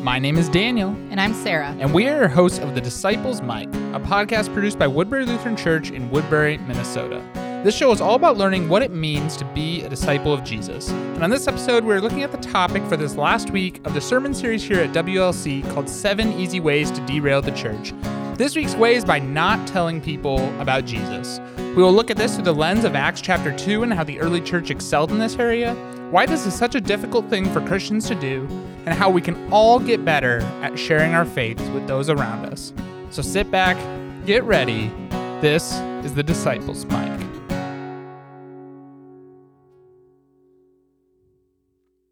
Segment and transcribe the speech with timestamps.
[0.00, 1.74] My name is Daniel, And I'm Sarah.
[1.78, 5.90] and we are hosts of The Disciples Mic, a podcast produced by Woodbury Lutheran Church
[5.90, 7.22] in Woodbury, Minnesota.
[7.64, 10.88] This show is all about learning what it means to be a disciple of Jesus.
[10.90, 14.00] And on this episode, we're looking at the topic for this last week of the
[14.00, 17.92] sermon series here at WLC called Seven Easy Ways to Derail the Church.
[18.38, 21.40] This week's way is by not telling people about Jesus.
[21.56, 24.20] We will look at this through the lens of Acts chapter 2 and how the
[24.20, 25.74] early church excelled in this area,
[26.12, 28.46] why this is such a difficult thing for Christians to do,
[28.86, 32.72] and how we can all get better at sharing our faith with those around us.
[33.10, 33.76] So sit back,
[34.24, 34.92] get ready.
[35.40, 35.74] This
[36.04, 37.20] is the Disciples Mic.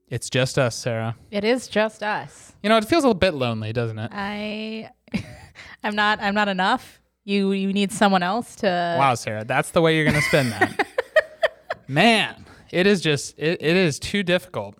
[0.08, 1.16] It's just us, Sarah.
[1.30, 2.56] It is just us.
[2.64, 4.10] You know, it feels a little bit lonely, doesn't it?
[4.12, 4.90] I
[5.84, 7.00] I'm not I'm not enough.
[7.24, 10.50] You you need someone else to Wow, Sarah, that's the way you're going to spin
[10.50, 10.86] that.
[11.88, 14.74] Man, it is just, it, it is too difficult.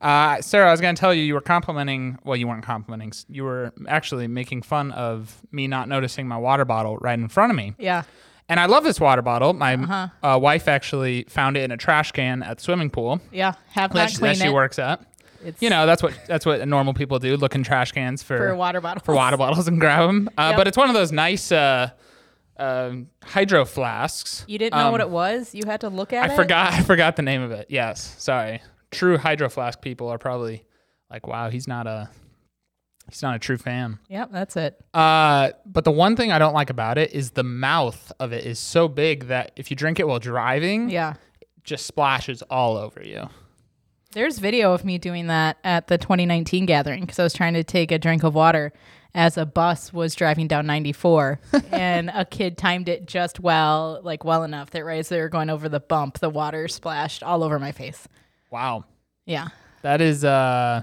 [0.00, 3.12] Uh, Sarah, I was going to tell you, you were complimenting, well, you weren't complimenting,
[3.28, 7.50] you were actually making fun of me not noticing my water bottle right in front
[7.50, 7.74] of me.
[7.78, 8.02] Yeah.
[8.48, 9.52] And I love this water bottle.
[9.54, 10.08] My Uh-huh.
[10.22, 13.54] uh, wife actually found it in a trash can at the swimming pool Yeah.
[13.70, 14.52] Have that not she, that she it.
[14.52, 15.00] works at.
[15.46, 18.36] It's You know, that's what that's what normal people do, look in trash cans for,
[18.36, 19.04] for water bottles.
[19.04, 20.28] for water bottles and grab them.
[20.36, 20.56] Uh, Yep.
[20.56, 21.90] But it's one of those nice uh,
[22.58, 24.44] um hydro flasks.
[24.48, 25.54] You didn't know what Um, it was?
[25.54, 26.32] You had to look at I it?
[26.32, 26.72] I forgot.
[26.74, 27.66] I forgot the name of it.
[27.68, 28.62] Yes, sorry.
[28.90, 30.64] True hydro flask people are probably
[31.10, 32.08] like, "Wow, he's not a
[33.10, 34.80] he's not a true fan." Yep, that's it.
[34.94, 38.44] Uh, but the one thing I don't like about it is the mouth of it
[38.46, 41.14] is so big that if you drink it while driving, Yeah.
[41.40, 43.28] it just splashes all over you.
[44.16, 47.62] There's video of me doing that at the 2019 gathering because I was trying to
[47.62, 48.72] take a drink of water
[49.14, 51.38] as a bus was driving down 94
[51.70, 55.28] and a kid timed it just well, like well enough that right as they were
[55.28, 58.08] going over the bump, the water splashed all over my face.
[58.50, 58.84] Wow,
[59.26, 59.48] Yeah.
[59.82, 60.82] that is uh,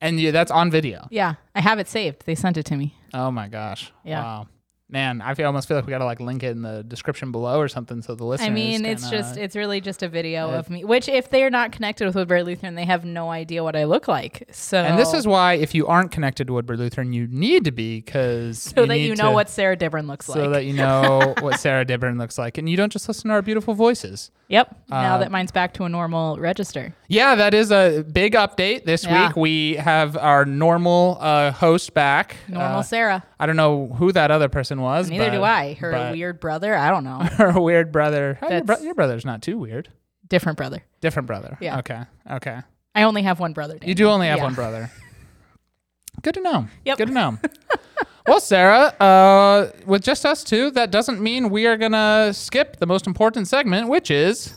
[0.00, 1.06] and yeah, that's on video.
[1.12, 1.34] Yeah.
[1.54, 2.26] I have it saved.
[2.26, 2.92] They sent it to me.
[3.14, 3.92] Oh my gosh.
[4.02, 4.20] Yeah.
[4.20, 4.48] Wow.
[4.90, 7.60] Man, I feel, almost feel like we gotta like link it in the description below
[7.60, 8.46] or something so the listeners.
[8.48, 10.82] I mean, can, it's uh, just it's really just a video uh, of me.
[10.82, 14.08] Which, if they're not connected with Woodbury Lutheran, they have no idea what I look
[14.08, 14.48] like.
[14.50, 17.70] So, And this is why, if you aren't connected to Woodbury Lutheran, you need to
[17.70, 20.44] be because so that you know to- what Sarah Dibburn looks so like.
[20.44, 23.34] So that you know what Sarah Dibburn looks like, and you don't just listen to
[23.34, 24.30] our beautiful voices.
[24.48, 24.74] yep.
[24.88, 26.94] now uh, that mine's back to a normal register.
[27.08, 29.28] Yeah, that is a big update this Yeah.
[29.28, 29.36] week.
[29.36, 32.36] We have our normal uh, host back.
[32.48, 33.24] Normal Uh, Sarah.
[33.40, 35.08] I don't know who that other person was.
[35.10, 35.74] Neither but- do I.
[35.74, 36.74] Her weird brother.
[36.74, 37.18] I don't know.
[37.20, 38.38] Her weird brother.
[38.48, 39.88] Your, bro- your brother's not too weird.
[40.28, 40.82] Different brother.
[41.00, 41.56] Different brother.
[41.60, 41.78] Yeah.
[41.78, 42.02] Okay.
[42.30, 42.58] Okay.
[42.94, 43.78] I only have one brother.
[43.82, 44.44] You do only have Yeah.
[44.44, 44.90] one brother.
[46.22, 46.66] Good to know.
[46.84, 46.98] Yep.
[46.98, 47.38] Good to know.
[48.26, 52.86] well, Sarah, uh, with just us two, that doesn't mean we are gonna skip the
[52.86, 54.52] most important segment, which is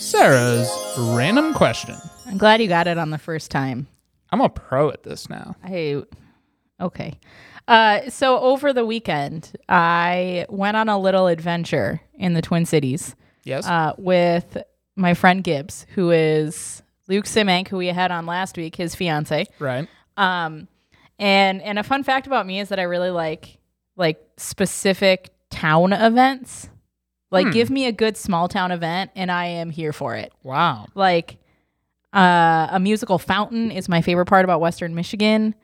[0.00, 0.68] Sarah's
[0.98, 1.94] random question.
[2.26, 3.86] I'm glad you got it on the first time.
[4.30, 5.54] I'm a pro at this now.
[5.62, 6.02] I
[6.80, 7.18] okay.
[7.68, 13.14] Uh, so over the weekend, I went on a little adventure in the Twin Cities.
[13.44, 13.66] Yes.
[13.66, 14.58] uh, with
[14.96, 19.46] my friend Gibbs, who is Luke Simank, who we had on last week, his fiance.
[19.58, 19.86] right.
[20.16, 20.66] Um,
[21.20, 23.58] and and a fun fact about me is that I really like
[23.96, 26.68] like specific town events.
[27.30, 27.52] Like, Hmm.
[27.52, 30.32] give me a good small town event, and I am here for it.
[30.42, 30.86] Wow.
[30.94, 31.36] Like,
[32.14, 35.54] uh, a musical fountain is my favorite part about Western Michigan.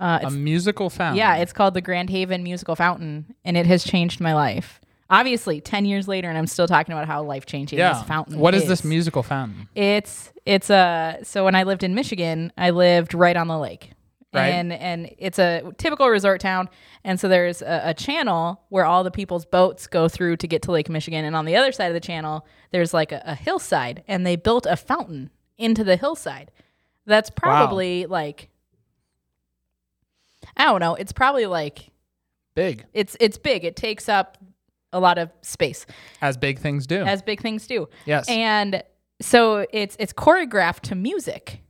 [0.00, 1.16] Uh, A musical fountain.
[1.16, 4.80] yeah, it's called the Grand Haven Musical Fountain, and it has changed my life.
[5.10, 7.94] Obviously, ten years later, and I'm still talking about how life changing yeah.
[7.94, 8.38] this fountain.
[8.38, 9.68] What is this musical fountain?
[9.74, 13.92] It's it's a so when I lived in Michigan, I lived right on the lake.
[14.34, 14.48] Right.
[14.48, 16.68] And and it's a typical resort town,
[17.02, 20.60] and so there's a, a channel where all the people's boats go through to get
[20.62, 23.34] to Lake Michigan, and on the other side of the channel, there's like a, a
[23.34, 26.50] hillside, and they built a fountain into the hillside.
[27.06, 28.50] That's probably like
[30.58, 30.94] I don't know.
[30.94, 31.90] It's probably like
[32.54, 33.64] Big, it's it's big.
[33.64, 34.36] It takes up
[34.92, 35.86] a lot of space,
[36.20, 37.02] as big things do.
[37.02, 37.88] as big things do.
[38.04, 38.28] yes.
[38.28, 38.82] And
[39.20, 41.60] so it's it's choreographed to music.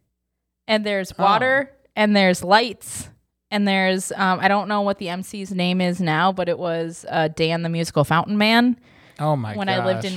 [0.66, 1.22] And there's Oh.
[1.24, 3.08] water and there's lights
[3.50, 7.04] and there's um, I don't know what the MC's name is now, but it was
[7.08, 8.78] uh, Dan the musical fountain man
[9.18, 10.16] oh my when I lived in gosh.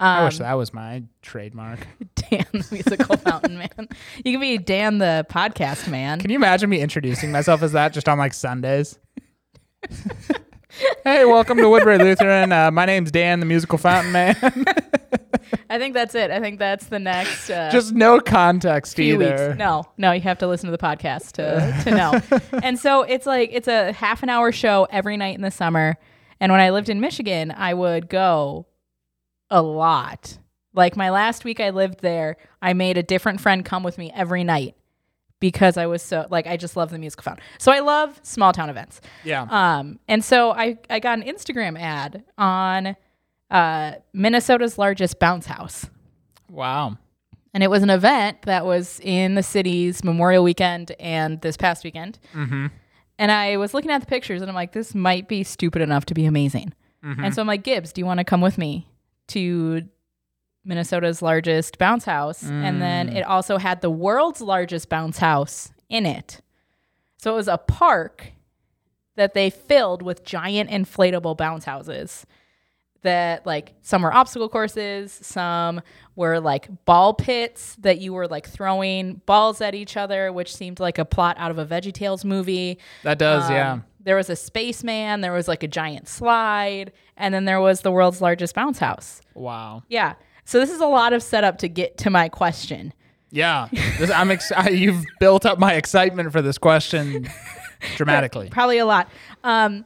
[0.00, 0.14] Michigan.
[0.16, 1.80] I Um, wish that was my trademark.
[2.14, 3.88] Dan the musical fountain man.
[4.24, 6.20] You can be Dan the podcast man.
[6.20, 8.98] Can you imagine me introducing myself as that just on like Sundays?
[11.04, 12.52] hey, welcome to Woodbury Lutheran.
[12.52, 14.36] Uh, my name's Dan, the musical fountain man.
[15.70, 16.30] I think that's it.
[16.30, 19.48] I think that's the next uh, just no context either.
[19.48, 19.58] weeks.
[19.58, 22.60] No, no, you have to listen to the podcast to to know.
[22.62, 25.96] and so it's like it's a half an hour show every night in the summer.
[26.40, 28.66] And when I lived in Michigan, I would go
[29.50, 30.38] a lot.
[30.74, 34.12] Like my last week I lived there, I made a different friend come with me
[34.14, 34.74] every night
[35.40, 37.44] because I was so like I just love the musical fountain.
[37.58, 39.00] So I love small town events.
[39.24, 39.46] Yeah.
[39.50, 42.96] Um, and so I I got an Instagram ad on
[43.50, 45.86] uh, Minnesota's largest bounce house.
[46.50, 46.98] wow.
[47.54, 51.82] And it was an event that was in the city's Memorial Weekend and this past
[51.82, 52.18] weekend.
[52.34, 52.66] Mm-hmm.
[53.18, 56.04] And I was looking at the pictures and I'm like, this might be stupid enough
[56.06, 56.74] to be amazing.
[57.02, 57.24] Mm-hmm.
[57.24, 58.86] And so I'm like, Gibbs, do you want to come with me
[59.28, 59.82] to
[60.64, 62.42] Minnesota's largest bounce house?
[62.64, 63.16] And then mm.
[63.16, 66.40] it also had the world's largest bounce house in it.
[67.16, 68.32] So it was a park
[69.16, 72.26] that they filled with giant inflatable bounce houses
[73.02, 75.80] that like some were obstacle courses, some
[76.16, 80.80] were like ball pits that you were like throwing balls at each other, which seemed
[80.80, 82.78] like a plot out of a VeggieTales movie.
[83.04, 83.78] That does, Um, yeah.
[84.00, 87.90] There was a spaceman, there was like a giant slide, and then there was the
[87.90, 89.20] world's largest bounce house.
[89.34, 89.82] Wow.
[89.88, 90.14] Yeah.
[90.44, 92.94] So this is a lot of setup to get to my question.
[93.30, 93.68] Yeah.
[93.98, 97.28] This, I'm ex- I, you've built up my excitement for this question
[97.96, 98.48] dramatically.
[98.48, 99.08] Probably a lot.
[99.44, 99.84] Um,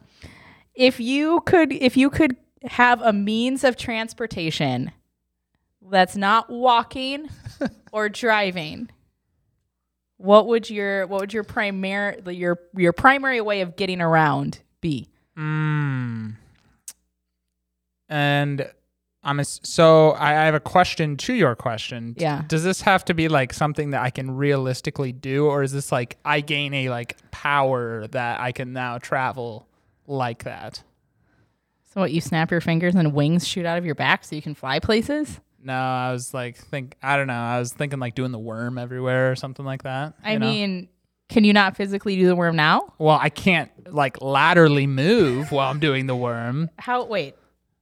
[0.75, 4.91] if you could if you could have a means of transportation
[5.89, 7.29] that's not walking
[7.91, 8.89] or driving,
[10.17, 15.07] what would your what would your primary your your primary way of getting around be?
[15.37, 16.35] Mm.
[18.09, 18.71] And
[19.23, 22.15] I'm a, so I I have a question to your question.
[22.17, 22.43] Yeah.
[22.47, 25.91] Does this have to be like something that I can realistically do, or is this
[25.91, 29.67] like I gain a like power that I can now travel
[30.07, 30.83] like that?
[31.93, 34.41] So what you snap your fingers and wings shoot out of your back so you
[34.41, 35.39] can fly places?
[35.63, 37.33] No, I was like think I don't know.
[37.33, 40.15] I was thinking like doing the worm everywhere or something like that.
[40.23, 40.47] I you know?
[40.47, 40.89] mean,
[41.29, 42.93] can you not physically do the worm now?
[42.97, 46.71] well, I can't like laterally move while I'm doing the worm.
[46.79, 47.35] How wait,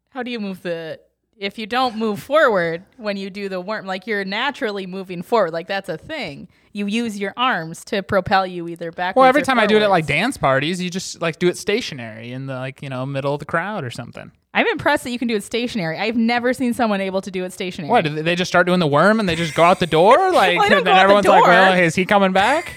[0.09, 0.99] how do you move the
[1.41, 5.51] if you don't move forward when you do the worm, like you're naturally moving forward,
[5.51, 6.47] like that's a thing.
[6.71, 9.21] You use your arms to propel you either backwards.
[9.21, 11.57] Well, every time I do it at like dance parties, you just like do it
[11.57, 14.31] stationary in the like you know middle of the crowd or something.
[14.53, 15.97] I'm impressed that you can do it stationary.
[15.97, 17.89] I've never seen someone able to do it stationary.
[17.89, 18.03] What?
[18.03, 20.17] Did they just start doing the worm and they just go out the door?
[20.31, 21.43] Like, Well, and then out the everyone's like.
[21.43, 22.73] "Well, is he coming back?"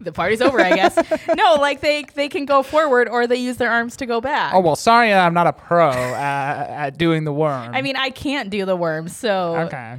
[0.00, 0.96] The party's over, I guess.
[1.36, 4.52] no, like they they can go forward or they use their arms to go back.
[4.54, 7.74] Oh well, sorry, I'm not a pro at, at doing the worm.
[7.74, 9.98] I mean, I can't do the worm, so okay,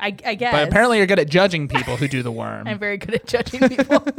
[0.00, 0.52] I, I guess.
[0.52, 2.66] but apparently you're good at judging people who do the worm.
[2.68, 4.04] I'm very good at judging people.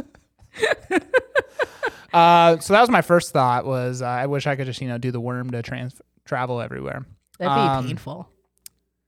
[2.13, 3.65] Uh, so that was my first thought.
[3.65, 6.61] Was uh, I wish I could just you know do the worm to trans travel
[6.61, 7.05] everywhere.
[7.37, 8.29] That'd be Um, painful.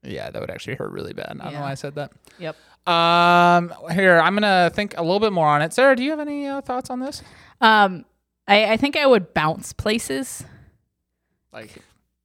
[0.03, 1.37] Yeah, that would actually hurt really bad.
[1.39, 2.11] I don't know why I said that.
[2.37, 2.55] Yep.
[2.87, 5.73] Um, here I'm gonna think a little bit more on it.
[5.73, 7.21] Sarah, do you have any uh, thoughts on this?
[7.61, 8.05] Um,
[8.47, 10.43] I, I think I would bounce places.
[11.53, 11.77] Like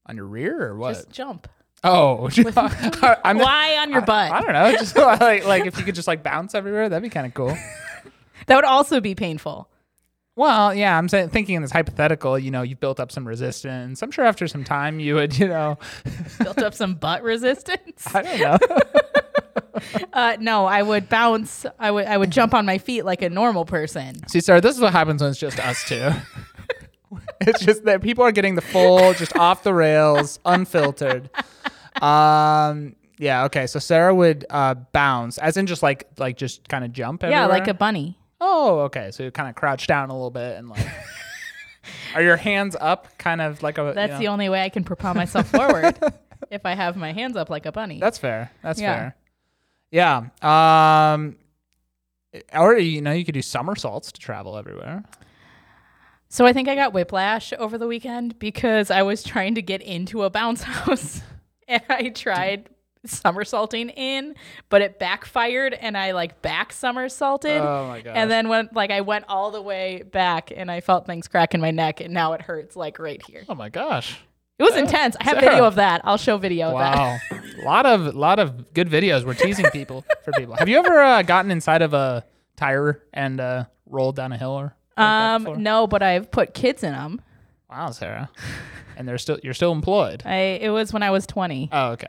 [0.06, 0.95] on your rear or what?
[0.95, 1.49] Just jump.
[1.83, 2.29] oh,
[3.25, 4.33] I'm Why on your butt?
[4.33, 4.73] I don't know.
[4.73, 7.56] Just like like if you could just like bounce everywhere, that'd be kind of cool.
[8.47, 9.69] that would also be painful.
[10.37, 12.39] Well, yeah, I'm saying thinking in this hypothetical.
[12.39, 14.03] You know, you've built up some resistance.
[14.03, 15.79] I'm sure after some time you would, you know,
[16.43, 18.05] Built up some butt resistance.
[18.12, 18.59] I don't know.
[20.12, 21.66] Uh, no, I would bounce.
[21.78, 24.26] I would I would jump on my feet like a normal person.
[24.28, 26.10] See, Sarah, this is what happens when it's just us two.
[27.40, 31.31] it's just that people are getting the full, just off the rails, unfiltered.
[32.00, 32.94] Um.
[33.19, 33.44] Yeah.
[33.44, 33.66] Okay.
[33.66, 37.25] So Sarah would uh, bounce, as in just like like just kind of jump.
[37.25, 37.42] Everywhere.
[37.42, 38.19] Yeah, like a bunny.
[38.40, 39.10] Oh, okay.
[39.10, 40.86] So you kind of crouch down a little bit and like.
[42.14, 43.93] are your hands up, kind of like a?
[43.94, 45.98] That's you the only way I can propel myself forward.
[46.50, 47.98] if I have my hands up like a bunny.
[48.00, 48.50] That's fair.
[48.62, 48.94] That's Yeah.
[48.94, 49.17] fair.
[49.94, 50.24] Yeah.
[50.43, 51.36] Um.
[52.53, 55.05] Or you know you could do somersaults to travel everywhere.
[56.29, 59.82] So I think I got whiplash over the weekend because I was trying to get
[59.82, 61.22] into a bounce house
[61.69, 62.70] and I tried
[63.06, 64.34] somersaulting in,
[64.69, 67.63] but it backfired and I like back somersaulted.
[67.63, 68.17] Oh my god.
[68.17, 71.55] and then went like I went all the way back and I felt things crack
[71.55, 73.44] in my neck and now it hurts like right here.
[73.48, 74.19] Oh my gosh.
[74.58, 75.17] It was intense.
[75.20, 75.51] I have Sarah.
[75.51, 76.01] video of that.
[76.05, 76.96] I'll show video of that.
[76.96, 77.19] Wow.
[77.63, 79.25] a lot of lot of good videos.
[79.25, 80.55] We're teasing people for people.
[80.56, 82.25] Have you ever uh, gotten inside of a
[82.56, 84.77] tire and uh, rolled down a hill or?
[84.96, 87.20] Um no, but I've put kids in them.
[87.70, 88.31] Wow, Sarah.
[88.96, 90.23] And they're still you're still employed.
[90.25, 91.69] I it was when I was 20.
[91.73, 92.06] Oh, okay.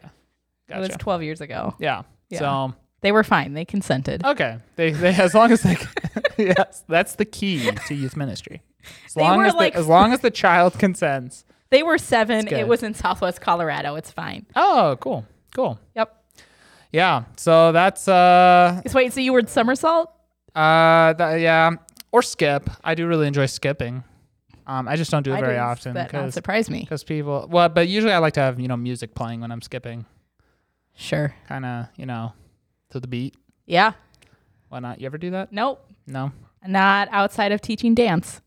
[0.69, 1.73] It was 12 years ago.
[1.79, 2.03] Yeah.
[2.29, 2.37] Yeah.
[2.39, 3.53] So They were fine.
[3.55, 4.23] They consented.
[4.23, 5.77] okay, they, they as long as they
[6.37, 8.61] yes, that's the key to youth ministry.
[9.07, 11.43] As They long as the, like- as long as the child consents.
[11.75, 12.47] They were 7.
[12.47, 13.95] It was in Southwest Colorado.
[13.95, 14.45] It's fine.
[14.55, 15.77] Oh, cool, cool.
[15.93, 16.23] Yep.
[16.93, 17.25] Yeah.
[17.35, 20.09] So that's uh So wait, so you were somersault?
[20.55, 21.71] Uh, th- yeah,
[22.13, 22.69] or skip.
[22.81, 24.05] I do really enjoy skipping.
[24.65, 26.79] Um, I just don't do it Why very often That not because surprise me.
[26.79, 27.45] because people.
[27.51, 30.05] Well, but usually I like to have you know music playing when I'm skipping,
[30.95, 31.35] Sure.
[31.49, 32.31] kind of you know,
[32.91, 33.35] to the beat.
[33.65, 33.91] Yeah.
[34.69, 35.01] Why not?
[35.01, 35.51] You ever do that?
[35.51, 35.85] Nope.
[36.07, 36.31] No.
[36.65, 38.39] Not outside of teaching dance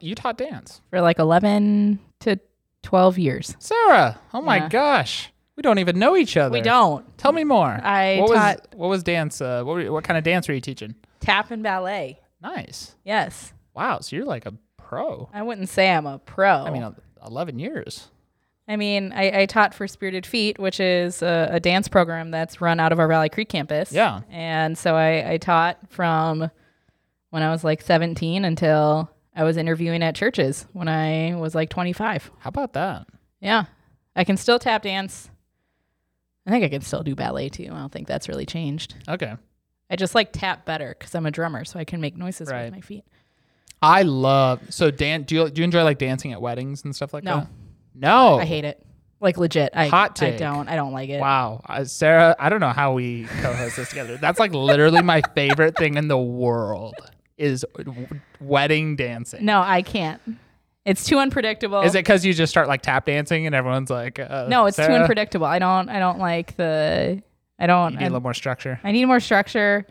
[0.00, 0.80] You taught dance.
[0.90, 2.38] for like 11 to
[2.82, 3.56] 12 years.
[3.58, 4.18] Sarah.
[4.32, 4.68] Oh my Yeah.
[4.68, 5.32] gosh.
[5.56, 6.52] We don't even know each other.
[6.52, 7.16] We don't.
[7.18, 7.68] Tell me more.
[7.82, 9.40] I what taught- was what was dance?
[9.40, 10.94] Uh, what, were, you- what kind of dance were you teaching?
[11.20, 12.20] Tap and ballet.
[12.40, 12.94] Nice.
[13.04, 13.52] Yes.
[13.74, 14.00] Wow.
[14.00, 15.28] So you're like a pro.
[15.32, 16.48] I wouldn't say I'm a pro.
[16.64, 16.92] I mean, uh,
[17.26, 18.08] 11 years.
[18.68, 22.60] I mean, I, I taught for Spirited Feet, which is a, a dance program that's
[22.60, 23.92] run out of our Valley Creek campus.
[23.92, 24.20] Yeah.
[24.30, 26.50] And so I, I taught from
[27.30, 31.70] when I was like 17 until I was interviewing at churches when I was like
[31.70, 32.30] 25.
[32.38, 33.06] How about that?
[33.40, 33.64] Yeah.
[34.14, 35.30] I can still tap dance.
[36.46, 37.64] I think I can still do ballet too.
[37.72, 38.94] I don't think that's really changed.
[39.08, 39.34] Okay.
[39.88, 42.64] I just like tap better because I'm a drummer, so I can make noises Right.
[42.64, 43.04] with my feet.
[43.80, 45.22] I love so dan.
[45.24, 47.40] Do you do you enjoy like dancing at weddings and stuff like No.
[47.40, 47.48] that?
[47.94, 48.38] No.
[48.38, 48.84] I hate it.
[49.20, 49.70] Like legit.
[49.74, 50.38] I, Hot I take.
[50.38, 50.68] don't.
[50.68, 51.20] I don't like it.
[51.20, 52.34] Wow, uh, Sarah.
[52.38, 54.16] I don't know how we co-host this together.
[54.16, 56.94] That's like literally my favorite thing in the world
[57.42, 57.64] is
[58.40, 59.44] wedding dancing.
[59.44, 60.20] No, I can't.
[60.84, 61.80] It's too unpredictable.
[61.82, 64.76] Is it because you just start like tap dancing and everyone's like, uh, No, it's
[64.76, 65.46] too unpredictable.
[65.46, 65.88] I don't.
[65.88, 67.22] I don't like the.
[67.58, 67.92] I don't.
[67.92, 68.80] You need I, a little more structure.
[68.82, 69.86] I need more structure,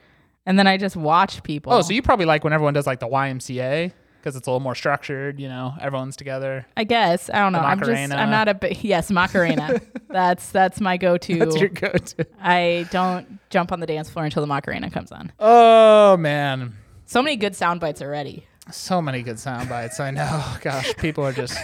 [0.46, 1.72] and then I just watch people.
[1.72, 4.60] Oh, so you probably like when everyone does like the YMCA because it's a little
[4.60, 5.39] more structured.
[5.39, 6.65] You know, everyone's together.
[6.75, 7.60] I guess I don't know.
[7.60, 8.13] I'm just.
[8.13, 8.75] I'm not a.
[8.75, 9.79] Yes, Macarena.
[10.10, 11.39] that's that's my go-to.
[11.39, 12.25] That's your go-to.
[12.41, 15.31] I don't jump on the dance floor until the Macarena comes on.
[15.39, 16.75] Oh man,
[17.11, 18.45] So many good sound bites already.
[18.71, 19.99] so many good sound bites.
[19.99, 20.45] I know.
[20.61, 21.57] Gosh, people are just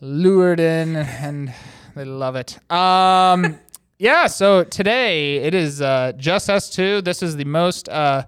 [0.00, 1.54] lured in and
[1.94, 2.58] they love it.
[2.68, 3.60] Um,
[4.00, 4.26] yeah.
[4.26, 7.00] So today it is uh, just us two.
[7.00, 7.88] This is the most.
[7.88, 8.24] Uh,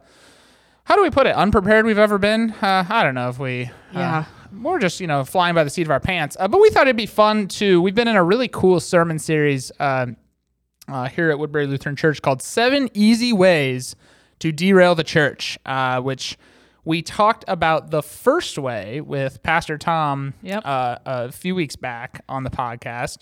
[0.84, 1.34] how do we put it?
[1.34, 2.52] Unprepared we've ever been.
[2.62, 3.64] Uh, I don't know if we.
[3.64, 4.24] uh, Yeah.
[4.62, 6.36] we're just you know flying by the seat of our pants.
[6.38, 7.82] Uh, but we thought it'd be fun to.
[7.82, 10.06] We've been in a really cool sermon series uh,
[10.86, 13.96] uh, here at Woodbury Lutheran Church called Seven Easy Ways
[14.40, 16.38] to Derail the Church, uh, which
[16.84, 20.62] we talked about the first way with Pastor Tom Yep.
[20.64, 23.18] uh, a few weeks back on the podcast.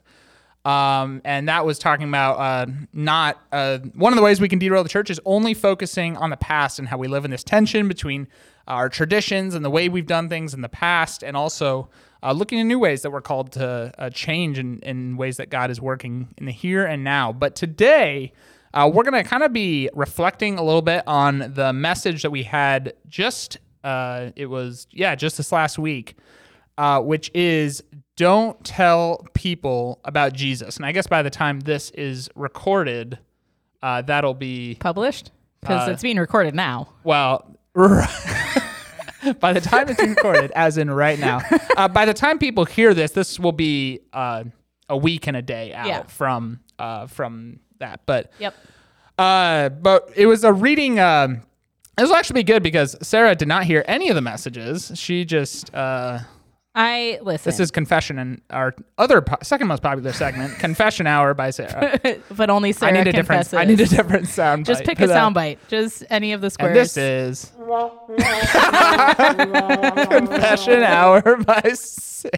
[0.64, 4.58] Um, and that was talking about uh, not uh, one of the ways we can
[4.58, 7.44] derail the church is only focusing on the past and how we live in this
[7.44, 8.26] tension between
[8.66, 11.88] our traditions and the way we've done things in the past, and also
[12.20, 15.50] uh, looking at new ways that we're called to uh, change in, in ways that
[15.50, 17.32] God is working in the here and now.
[17.32, 18.32] But today,
[18.74, 22.30] uh, we're going to kind of be reflecting a little bit on the message that
[22.30, 26.16] we had just, uh, it was, yeah, just this last week
[26.78, 27.82] uh, which is
[28.16, 30.76] don't tell people about Jesus.
[30.76, 33.18] And I guess by the time this is recorded,
[33.82, 35.30] uh, that'll be, Published
[35.62, 36.88] because Uh, it's being recorded now.
[37.02, 37.56] well,
[39.40, 41.40] by the time it's recorded, as in right now,
[41.76, 44.44] uh, by the time people hear this, this will be uh,
[44.88, 46.02] a week and a day out Yeah.
[46.04, 48.00] from uh, from that.
[48.06, 48.54] But Yep.
[49.18, 50.98] uh, but it was a reading.
[51.00, 51.42] Um,
[51.96, 54.92] this will actually be good because Sarah did not hear any of the messages.
[54.94, 56.18] She just uh,
[56.74, 57.48] I listen.
[57.48, 61.98] This is confession and our other po- second most popular segment, confession hour by Sarah.
[62.36, 63.48] but only Sarah I need a different.
[63.48, 63.54] confesses.
[63.54, 64.66] I need a different sound.
[64.66, 65.14] Just pick a that.
[65.14, 65.58] sound bite.
[65.68, 66.76] Just any of the squares.
[66.76, 67.52] And this is
[70.08, 72.32] confession hour by Sarah.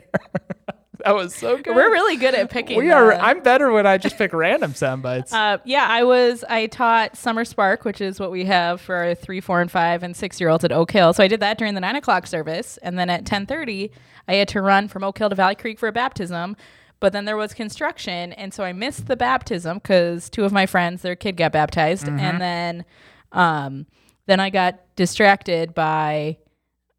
[1.09, 1.75] That was so good.
[1.75, 2.79] We're really good at picking.
[2.79, 3.09] we are.
[3.09, 5.33] the- I'm better when I just pick random sound bites.
[5.33, 6.45] Uh, yeah, I was.
[6.49, 10.03] I taught Summer Spark, which is what we have for our three, four, and five
[10.03, 11.13] and six year olds at Oak Hill.
[11.13, 13.91] So I did that during the nine o'clock service, and then at ten thirty,
[14.29, 16.57] I had to run from Oak Hill to Valley Creek for a baptism.
[17.01, 20.67] But then there was construction, and so I missed the baptism because two of my
[20.67, 22.19] friends, their kid got baptized, Mm-hmm.
[22.19, 22.85] and then,
[23.31, 23.87] um,
[24.27, 26.39] then I got distracted by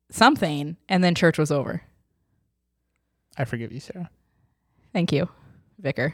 [0.10, 1.82] something, and then church was over.
[3.39, 4.10] I forgive you, Sarah.
[4.93, 5.27] Thank you,
[5.79, 6.13] Vicar.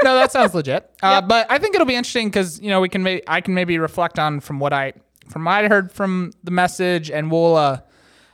[0.05, 0.91] no, that sounds legit.
[1.03, 3.55] Uh, But I think it'll be interesting because you know we can may- I can
[3.55, 4.93] maybe reflect on from what I
[5.29, 7.81] from what I heard from the message, and we'll uh,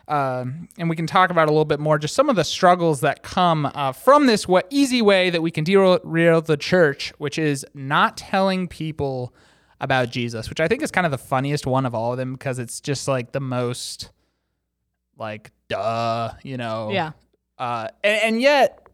[0.08, 3.00] um and we can talk about a little bit more just some of the struggles
[3.00, 7.38] that come uh, from this wa easy way that we can derail the church, which
[7.38, 9.34] is not telling people
[9.80, 12.32] about Jesus, which I think is kind of the funniest one of all of them
[12.34, 14.10] because it's just like the most
[15.18, 16.90] like duh, you know.
[16.92, 17.12] Yeah.
[17.58, 18.86] Uh, and, and yet,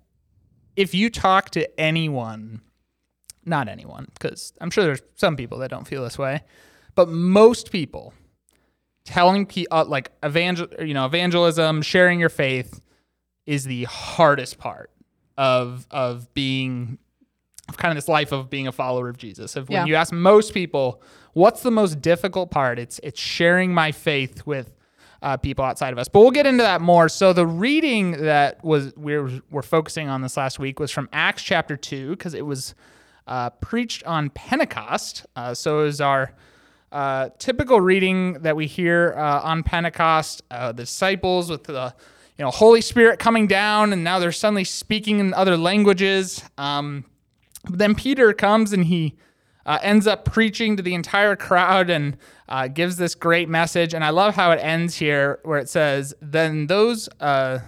[0.76, 2.60] if you talk to anyone,
[3.44, 6.42] not anyone, because I'm sure there's some people that don't feel this way,
[6.94, 8.12] but most people
[9.04, 12.80] telling people uh, like evangel, you know, evangelism, sharing your faith
[13.46, 14.90] is the hardest part
[15.38, 16.98] of of being
[17.68, 19.56] of kind of this life of being a follower of Jesus.
[19.56, 19.84] If when Yeah.
[19.86, 22.78] you ask most people, what's the most difficult part?
[22.78, 24.74] It's it's sharing my faith with
[25.22, 26.08] uh, people outside of us.
[26.08, 27.08] But we'll get into that more.
[27.08, 31.08] So the reading that was we were, we're focusing on this last week was from
[31.12, 32.74] Acts chapter two because it was
[33.26, 35.26] uh, preached on Pentecost.
[35.36, 36.32] Uh, so it was our
[36.92, 40.42] uh, typical reading that we hear uh, on Pentecost.
[40.50, 41.94] Uh, the disciples with the
[42.38, 46.42] you know Holy Spirit coming down, and now they're suddenly speaking in other languages.
[46.56, 47.04] Um,
[47.68, 49.16] then Peter comes and he
[49.82, 52.16] ends up preaching to the entire crowd and
[52.48, 53.94] uh, gives this great message.
[53.94, 57.60] And I love how it ends here, where it says, "Then those." Uh,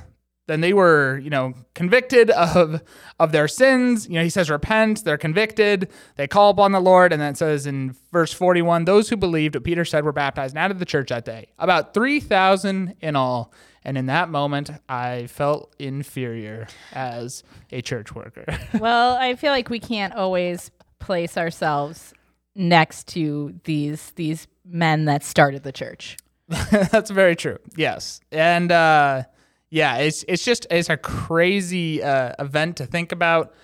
[0.51, 2.83] then they were, you know, convicted of
[3.21, 4.09] of their sins.
[4.09, 5.05] You know, he says, repent.
[5.05, 5.89] They're convicted.
[6.17, 9.17] They call upon the Lord, and then it says in verse forty one, those who
[9.17, 11.51] believed what Peter said were baptized and out of the church that day.
[11.61, 13.53] About three thousand in all.
[13.85, 18.45] And in that moment, I felt inferior as a church worker.
[18.81, 22.13] well, I feel like we can't always place ourselves
[22.57, 26.17] next to these these men that started the church.
[26.71, 27.59] That's very true.
[27.77, 29.23] Yes, and uh,
[29.71, 33.55] yeah, it's it's just it's a crazy uh, event to think about.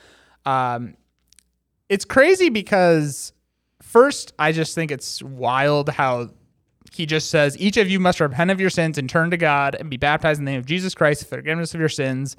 [0.44, 0.96] Um,
[1.88, 3.32] it's crazy because
[3.82, 6.30] first, I just think it's wild how
[6.92, 9.74] he just says each of you must repent of your sins and turn to God
[9.74, 12.36] and be baptized in the name of Jesus Christ for forgiveness of your sins.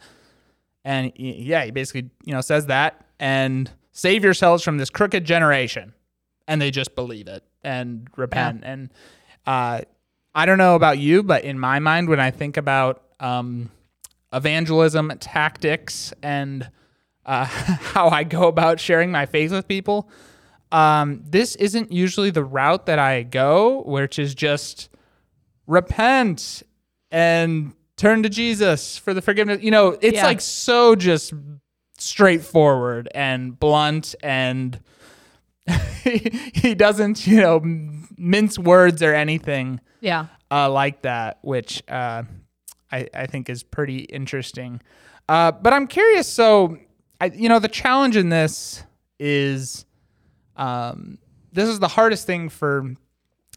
[0.86, 5.94] And yeah, he basically you know says that and save yourselves from this crooked generation,
[6.48, 8.62] and they just believe it and repent.
[8.62, 8.72] Yeah.
[8.72, 8.90] And
[9.46, 9.82] uh,
[10.36, 13.70] I don't know about you, but in my mind, when I think about um,
[14.34, 16.70] evangelism tactics and
[17.26, 20.10] uh, how I go about sharing my faith with people.
[20.72, 24.90] Um, this isn't usually the route that I go, which is just
[25.66, 26.64] repent
[27.10, 29.62] and turn to Jesus for the forgiveness.
[29.62, 30.26] You know, it's yeah.
[30.26, 31.34] like so just
[31.98, 34.80] straightforward and blunt and
[36.54, 37.62] he doesn't, you know,
[38.18, 39.80] mince words or anything.
[40.02, 40.28] Yeah.
[40.50, 42.24] Uh, like that, which uh,
[42.92, 44.82] I, I think is pretty interesting.
[45.28, 46.32] Uh, but I'm curious.
[46.32, 46.78] So,
[47.20, 48.84] I, you know, the challenge in this
[49.20, 49.86] is
[50.56, 51.18] um,
[51.52, 52.94] this is the hardest thing for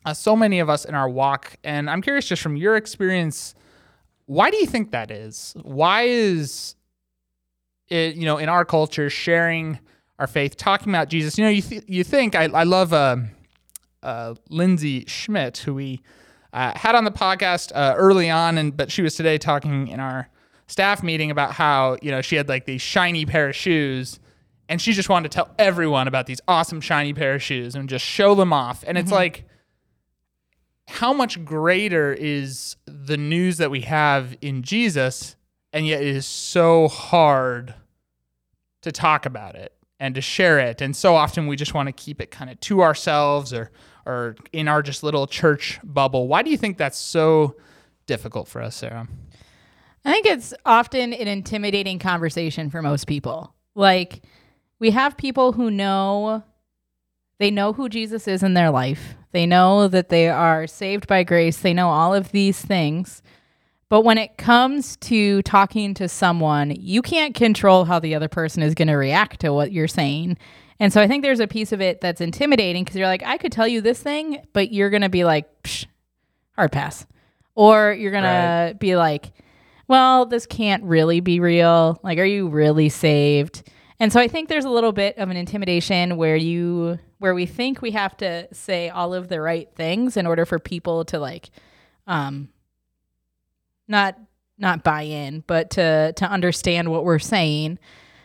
[0.04, 1.56] uh, so many of us in our walk.
[1.62, 3.54] And I'm curious, just from your experience,
[4.26, 5.54] why do you think that is?
[5.62, 6.74] Why is
[7.88, 9.78] it, you know, in our culture, sharing
[10.20, 11.38] our faith, talking about Jesus?
[11.38, 13.16] You know, you, th- you think, I, I love uh,
[14.02, 16.02] uh, Lindsay Schmidt, who we
[16.52, 19.98] uh, had on the podcast uh, early on, and but she was today talking in
[19.98, 20.28] our
[20.66, 24.20] staff meeting about how you know she had like these shiny pair of shoes,
[24.68, 27.88] and she just wanted to tell everyone about these awesome shiny pair of shoes and
[27.88, 28.84] just show them off.
[28.86, 29.04] And mm-hmm.
[29.04, 29.44] it's like,
[30.86, 35.36] how much greater is the news that we have in Jesus,
[35.72, 37.74] and yet it is so hard
[38.82, 40.80] to talk about it and to share it.
[40.80, 43.70] And so often we just want to keep it kind of to ourselves or
[44.06, 46.26] or in our just little church bubble.
[46.26, 47.54] Why do you think that's so
[48.06, 49.06] difficult for us, Sarah?
[50.04, 53.54] I think it's often an intimidating conversation for most people.
[53.74, 54.22] Like
[54.78, 56.42] we have people who know
[57.38, 59.14] they know who Jesus is in their life.
[59.32, 61.58] They know that they are saved by grace.
[61.58, 63.22] They know all of these things.
[63.90, 68.62] But when it comes to talking to someone, you can't control how the other person
[68.62, 70.38] is going to react to what you're saying.
[70.78, 73.36] And so I think there's a piece of it that's intimidating because you're like, I
[73.36, 75.86] could tell you this thing, but you're going to be like, Psh,
[76.56, 77.04] hard pass.
[77.56, 78.68] Or you're going right.
[78.68, 79.32] to be like,
[79.88, 81.98] well, this can't really be real.
[82.04, 83.68] Like, are you really saved?
[83.98, 87.44] And so I think there's a little bit of an intimidation where you, where we
[87.44, 91.18] think we have to say all of the right things in order for people to
[91.18, 91.50] like,
[92.06, 92.48] um,
[93.90, 94.18] not,
[94.56, 97.78] not buy in, but to, to understand what we're saying.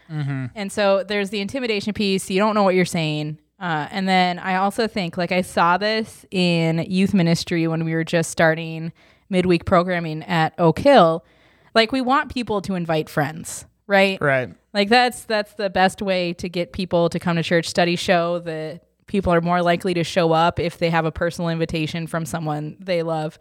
[0.10, 0.46] Mm-hmm.
[0.56, 2.30] And so there's the intimidation piece.
[2.30, 3.40] You don't know what you're saying.
[3.60, 7.94] Uh, and then I also think, like, I saw this in youth ministry when we
[7.94, 8.92] were just starting
[9.30, 11.26] midweek programming at Oak Hill.
[11.74, 14.20] Like, we want people to invite friends, right?
[14.22, 14.54] Right.
[14.74, 17.68] Like, that's that's the best way to get people to come to church.
[17.70, 21.50] Studies show that people are more likely to show up if they have a personal
[21.50, 23.40] invitation from someone they love.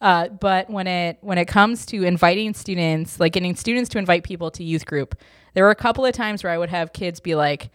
[0.00, 4.24] Uh, but when it when it comes to inviting students, like getting students to invite
[4.24, 5.14] people to youth group,
[5.54, 7.70] there were a couple of times where I would have kids be like,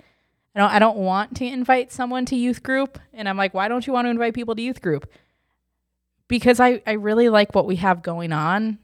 [0.55, 3.67] "I don't I don't want to invite someone to youth group," and I'm like, "Why
[3.67, 5.09] don't you want to invite people to youth group?"
[6.27, 8.77] Because I I really like what we have going on,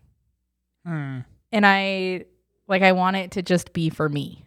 [0.86, 1.20] hmm.
[1.52, 2.26] and I
[2.68, 4.46] like I want it to just be for me.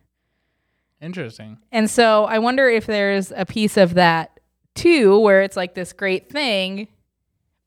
[1.01, 1.59] Interesting.
[1.71, 4.41] And so I wonder if there's a piece of that
[4.75, 6.89] too, where it's like this great thing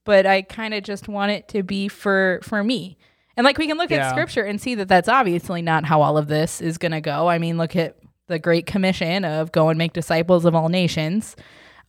[0.03, 2.97] but I kind of just want it to be for for me.
[3.37, 4.07] And like we can look yeah.
[4.07, 7.01] at scripture and see that that's obviously not how all of this is going to
[7.01, 7.27] go.
[7.29, 11.35] I mean, look at the great commission of go and make disciples of all nations.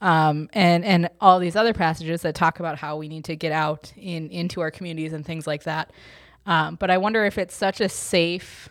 [0.01, 3.53] Um, and and all these other passages that talk about how we need to get
[3.53, 5.93] out in into our communities and things like that.
[6.45, 8.69] Um, but I wonder if it's such a safe,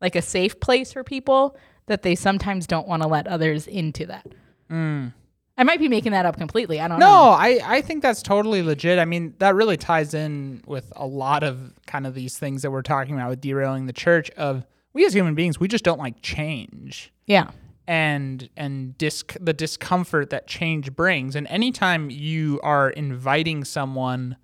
[0.00, 4.06] like a safe place for people that they sometimes don't want to let others into
[4.06, 4.26] that.
[4.68, 5.12] Mm.
[5.58, 6.80] I might be making that up completely.
[6.80, 7.12] I don't No, know.
[7.24, 8.98] No, I, I think that's totally legit.
[8.98, 12.70] I mean, that really ties in with a lot of kind of these things that
[12.70, 15.98] we're talking about with derailing the church of we as human beings, we just don't
[15.98, 17.50] like change Yeah.
[17.86, 21.36] and and disc the discomfort that change brings.
[21.36, 24.36] And anytime you are inviting someone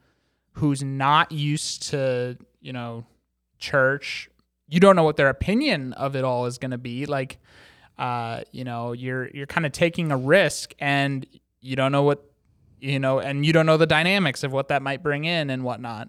[0.52, 3.04] who's not used to, you know,
[3.58, 4.28] church,
[4.68, 7.06] you don't know what their opinion of it all is going to be.
[7.06, 7.38] Like,
[7.98, 11.26] uh, you know, you're you're kind of taking a risk, and
[11.60, 12.24] you don't know what,
[12.80, 15.64] you know, and you don't know the dynamics of what that might bring in and
[15.64, 16.08] whatnot.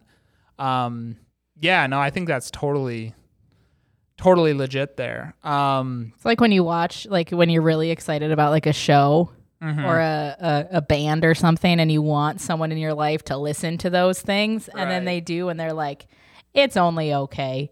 [0.60, 1.18] Um,
[1.60, 3.16] yeah, no, I think that's totally,
[4.18, 5.34] totally legit there.
[5.44, 9.32] Um, It's like when you watch, like when you're really excited about like a show
[9.62, 9.84] mhm.
[9.84, 13.38] or a, a, a band or something, and you want someone in your life to
[13.38, 16.06] listen to those things, and then they do, and they're like,
[16.54, 17.72] "It's only okay."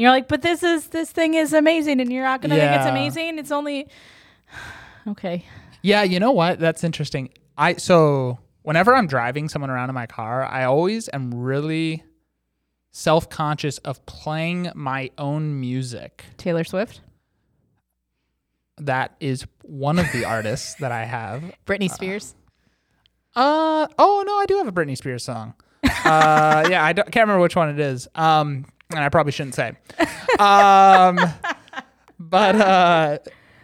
[0.00, 2.72] And you're like, "But this is this thing is amazing, and you're not gonna think
[2.72, 3.38] it's amazing.
[3.38, 3.86] It's only
[5.08, 5.44] okay."
[5.82, 6.58] Yeah, you know what?
[6.58, 7.28] That's interesting.
[7.58, 12.02] I so whenever I'm driving someone around in my car, I always am really
[12.92, 16.24] self-conscious of playing my own music.
[16.38, 17.02] Taylor Swift,
[18.78, 21.42] That is one of the artists that I have.
[21.66, 22.34] Britney Spears.
[23.36, 25.52] Uh oh no, I do have a Britney Spears song.
[25.84, 28.08] Uh yeah, I don't, can't remember which one it is.
[28.14, 29.72] Um and I probably shouldn't say.
[30.38, 31.18] Um
[32.18, 33.18] but uh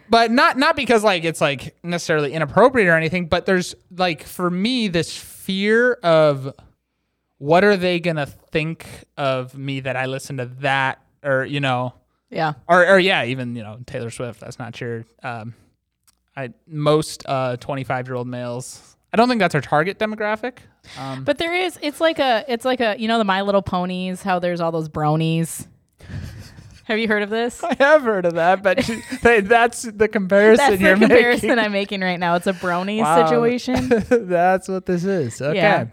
[0.09, 4.49] but not not because like it's like necessarily inappropriate or anything, but there's like for
[4.49, 6.53] me this fear of
[7.39, 11.59] what are they going to think of me that I listen to that or you
[11.59, 11.93] know
[12.29, 12.53] Yeah.
[12.67, 14.39] or, or yeah, even you know Taylor Swift.
[14.39, 15.05] That's not your.
[15.23, 15.53] Um,
[16.35, 18.96] I most uh 25 year old males.
[19.13, 20.57] I don't think that's our target demographic.
[20.99, 23.61] Um, But there is it's like a it's like a you know the My Little
[23.61, 25.67] Ponies how there's all those bronies.
[26.85, 27.61] Have you heard of this?
[27.65, 28.77] I have heard of that, but
[29.21, 31.65] that's the comparison That's the comparison making.
[31.65, 32.35] I'm making right now.
[32.35, 33.25] It's a brony Wow.
[33.27, 33.89] situation.
[34.29, 35.41] that's what this is.
[35.41, 35.57] Okay.
[35.57, 35.87] Yeah.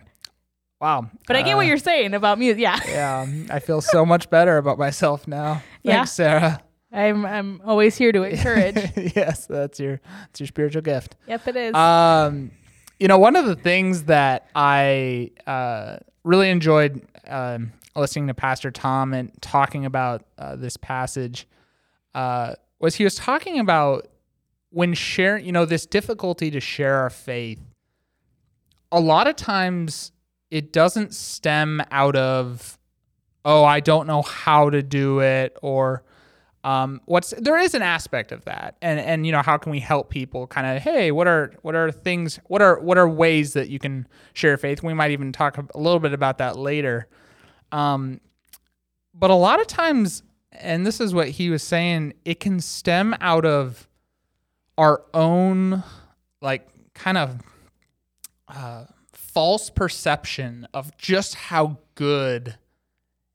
[0.80, 1.10] Wow.
[1.26, 2.60] But I get what Uh, you're saying about music.
[2.60, 2.78] Yeah.
[2.86, 5.62] Yeah, um, I feel so much better about myself now.
[5.82, 5.94] Yeah.
[5.96, 6.62] Thanks, Sarah.
[6.92, 8.76] I'm I'm always here to encourage.
[9.16, 11.16] yes, that's your that's your spiritual gift.
[11.26, 11.74] yep, it is.
[11.74, 12.52] Um,
[13.04, 18.70] you know, one of the things that I uh, really enjoyed um, listening to Pastor
[18.70, 21.46] Tom and talking about uh, this passage
[22.14, 24.08] uh, was he was talking about
[24.70, 27.60] when sharing, you know, this difficulty to share our faith.
[28.90, 30.10] A lot of times
[30.50, 32.78] it doesn't stem out of,
[33.44, 36.04] oh, I don't know how to do it or
[36.64, 38.76] um, what's there is an aspect of that.
[38.80, 41.74] And and you know how can we help people kind of hey what are what
[41.74, 44.82] are things what are what are ways that you can share faith?
[44.82, 47.06] We might even talk a little bit about that later.
[47.70, 48.20] Um,
[49.12, 50.22] but a lot of times
[50.52, 53.86] and this is what he was saying it can stem out of
[54.78, 55.82] our own
[56.40, 57.40] like kind of
[58.48, 62.56] uh, false perception of just how good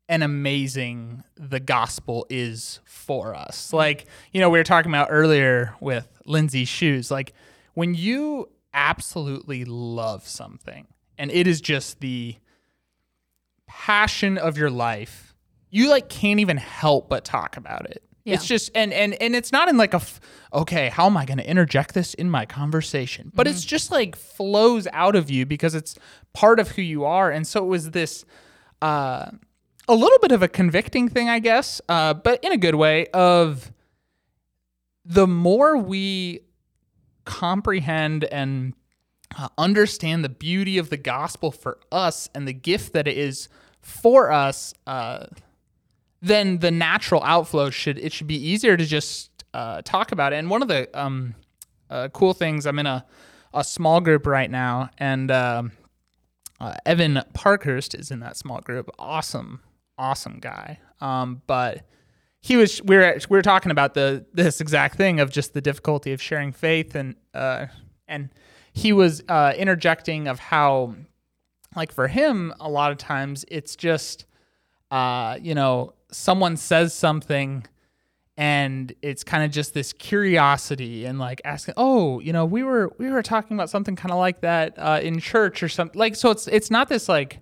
[0.10, 3.72] and amazing the gospel is for us.
[3.72, 7.12] Like, you know, we were talking about earlier with Lindsay's shoes.
[7.12, 7.34] Like,
[7.76, 12.36] when you absolutely love something and it is just the
[13.68, 15.36] passion of your life,
[15.70, 18.04] you like can't even help but talk about it.
[18.26, 18.34] Yeah.
[18.36, 20.20] It's just and and and it's not in like a f-
[20.54, 23.32] okay, how am I going to interject this in my conversation?
[23.34, 25.96] But it's just like flows out of you because it's
[26.34, 27.32] part of who you are.
[27.32, 28.26] And so it was this
[28.82, 29.32] uh
[29.90, 33.08] a little bit of a convicting thing, I guess, uh, but in a good way.
[33.08, 33.74] Of
[35.04, 36.42] the more we
[37.26, 38.74] comprehend and
[39.38, 43.50] uh, understand the beauty of the gospel for us and the gift that it is
[43.82, 45.26] for us, uh,
[46.22, 50.38] then the natural outflow should it should be easier to just uh, talk about it.
[50.38, 51.34] And one of the um,
[51.90, 53.06] uh, cool things, I'm in a
[53.52, 55.72] a small group right now, and um,
[56.60, 58.90] uh, Evan Parkhurst is in that small group.
[59.00, 59.62] Awesome,
[60.00, 60.80] awesome guy.
[61.02, 61.86] Um, but
[62.42, 65.62] he was we were we were talking about the this exact thing of just the
[65.62, 67.68] difficulty of sharing faith and uh,
[68.08, 68.30] and
[68.74, 70.96] he was uh, interjecting of how
[71.76, 74.26] like for him a lot of times it's just
[74.90, 77.66] uh, you know someone says something
[78.38, 82.94] and it's kind of just this curiosity and like asking oh you know we were
[82.98, 86.16] we were talking about something kind of like that uh, in church or something like
[86.16, 87.42] so it's it's not this like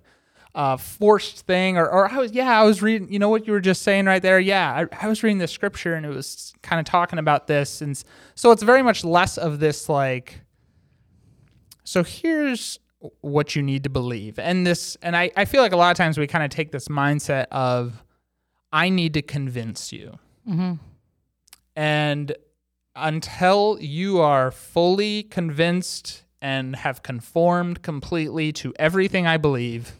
[0.58, 3.52] uh, forced thing or, or I was yeah I was reading you know what you
[3.52, 4.40] were just saying right there?
[4.40, 7.80] Yeah I, I was reading the scripture and it was kind of talking about this
[7.80, 8.02] and
[8.34, 10.40] so it's very much less of this like
[11.84, 12.80] so here's
[13.20, 14.38] what you need to believe.
[14.38, 16.72] And this and I, I feel like a lot of times we kind of take
[16.72, 18.02] this mindset of
[18.72, 20.18] I need to convince you.
[20.48, 20.74] Mm-hmm.
[21.76, 22.32] and
[22.96, 29.92] until you are fully convinced and have conformed completely to everything I believe,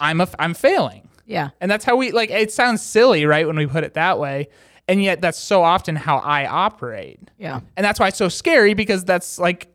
[0.00, 1.08] I'm a, I'm failing.
[1.28, 1.50] Yeah.
[1.60, 4.48] And that's how we like it sounds silly, right, when we put it that way.
[4.88, 7.20] And yet that's so often how I operate.
[7.38, 7.60] Yeah.
[7.76, 9.68] And that's why it's so scary because that's like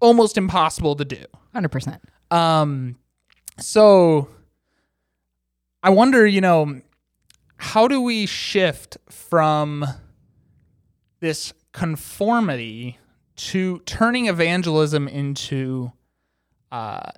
[0.00, 1.24] almost impossible to do.
[1.54, 2.00] 100%.
[2.30, 2.96] Um
[3.58, 4.28] so
[5.84, 6.80] I wonder, you know,
[7.56, 9.86] how do we shift from
[11.20, 12.98] this conformity
[13.36, 15.92] to turning evangelism into
[16.72, 17.10] uh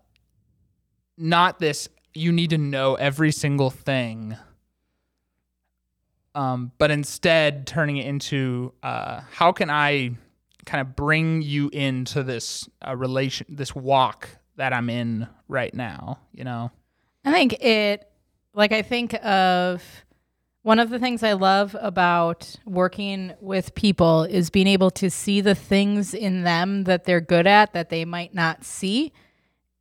[1.16, 4.36] not this you need to know every single thing
[6.34, 10.10] um but instead turning it into uh how can i
[10.64, 16.18] kind of bring you into this uh, relation this walk that i'm in right now
[16.32, 16.70] you know
[17.24, 18.06] I think it,
[18.52, 19.82] like, I think of
[20.62, 25.40] one of the things I love about working with people is being able to see
[25.40, 29.12] the things in them that they're good at that they might not see.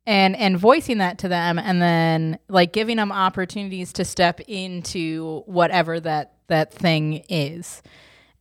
[0.06, 5.42] And, and voicing that to them and then like giving them opportunities to step into
[5.46, 7.82] whatever that that thing is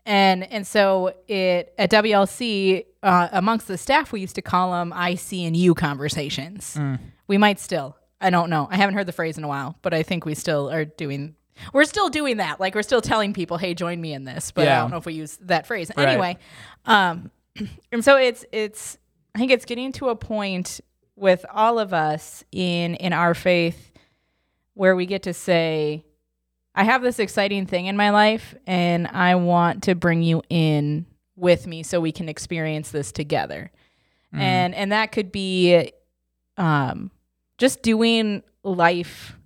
[0.06, 4.92] and and so it at WLC uh, amongst the staff we used to call them
[4.94, 6.78] I see and you conversations.
[7.28, 7.96] We might still.
[8.20, 8.68] I don't know.
[8.70, 11.36] I haven't heard the phrase in a while, but I think we still are doing.
[11.72, 12.60] We're still doing that.
[12.60, 15.06] Like we're still telling people, "Hey, join me in this." But I don't know if
[15.06, 16.10] we use that phrase Right.
[16.10, 16.38] anyway.
[16.86, 17.32] Um,
[17.92, 18.98] and so it's it's.
[19.36, 20.80] I think it's getting to a point
[21.16, 23.92] with all of us in in our faith
[24.74, 26.04] where we get to say,
[26.76, 31.06] I have this exciting thing in my life and I want to bring you in
[31.36, 33.72] with me so we can experience this together.
[34.36, 35.92] And and that could be
[36.58, 37.12] um
[37.60, 39.38] just doing life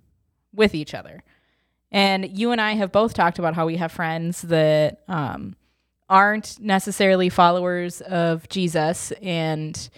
[0.54, 1.22] with each other.
[1.90, 5.56] And you and I have both talked about how we have friends that um
[6.08, 9.90] aren't necessarily followers of Jesus and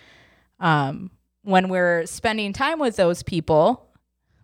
[0.59, 3.87] um when we're spending time with those people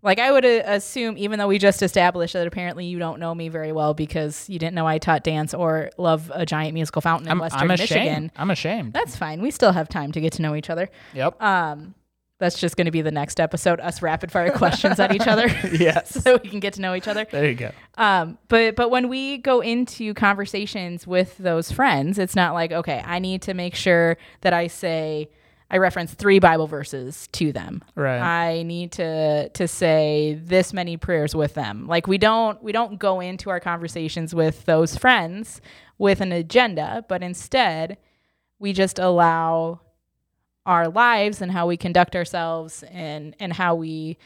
[0.02, 3.34] like I would uh, assume, even though we just established that apparently you don't know
[3.34, 7.02] me very well because you didn't know I taught dance or love a giant musical
[7.02, 8.32] fountain in i'm, Western I'm ashamed Michigan.
[8.36, 9.42] i'm ashamed That's fine.
[9.42, 10.88] We still have time to get to know each other.
[11.12, 11.94] yep Um,
[12.38, 15.48] that's just going to be the next episode: us rapid fire questions at each other,
[15.72, 17.26] yes so we can get to know each other.
[17.32, 22.36] there you go Um, but but when we go into conversations with those friends, it's
[22.36, 25.30] not like okay, I need to make sure that I say
[25.70, 27.82] I reference three Bible verses to them.
[27.94, 28.20] Right.
[28.20, 31.86] I need to to say this many prayers with them.
[31.86, 35.60] Like we don't we don't go into our conversations with those friends
[35.98, 37.98] with an agenda, but instead
[38.58, 39.80] we just allow
[40.64, 44.18] our lives and how we conduct ourselves and and how we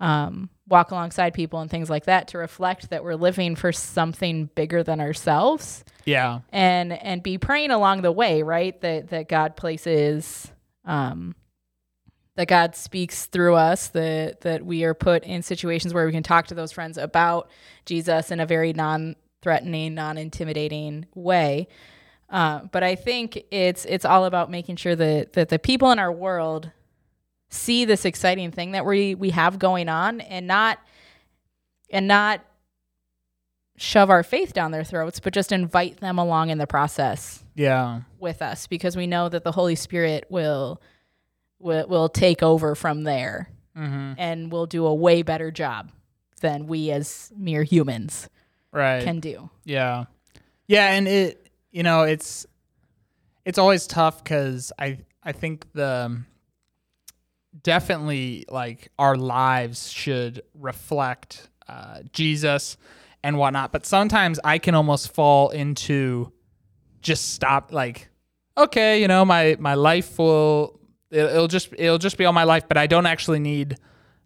[0.00, 4.46] um, walk alongside people and things like that to reflect that we're living for something
[4.54, 9.54] bigger than ourselves yeah and and be praying along the way right that that god
[9.54, 10.50] places
[10.84, 11.34] um
[12.36, 16.22] that god speaks through us that that we are put in situations where we can
[16.22, 17.50] talk to those friends about
[17.86, 21.68] jesus in a very non-threatening non-intimidating way.
[22.30, 25.98] Uh, but i think it's it's all about making sure that that the people in
[25.98, 26.70] our world
[27.50, 30.78] see this exciting thing that we we have going on and not
[31.90, 32.40] and not
[33.76, 38.00] shove our faith down their throats, but just invite them along in the process yeah
[38.18, 40.80] with us because we know that the Holy Spirit will
[41.58, 44.12] will, will take over from there mm-hmm.
[44.18, 45.90] and will do a way better job
[46.40, 48.28] than we as mere humans
[48.72, 49.50] right can do.
[49.64, 50.04] Yeah.
[50.66, 52.46] Yeah, and it you know, it's
[53.44, 56.22] it's always tough cuz I I think the
[57.62, 62.76] definitely like our lives should reflect uh, Jesus
[63.24, 66.32] and whatnot, but sometimes I can almost fall into
[67.00, 68.08] just stop like
[68.56, 70.78] okay, you know, my my life will
[71.10, 73.76] it- it'll just it'll just be all my life, but I don't actually need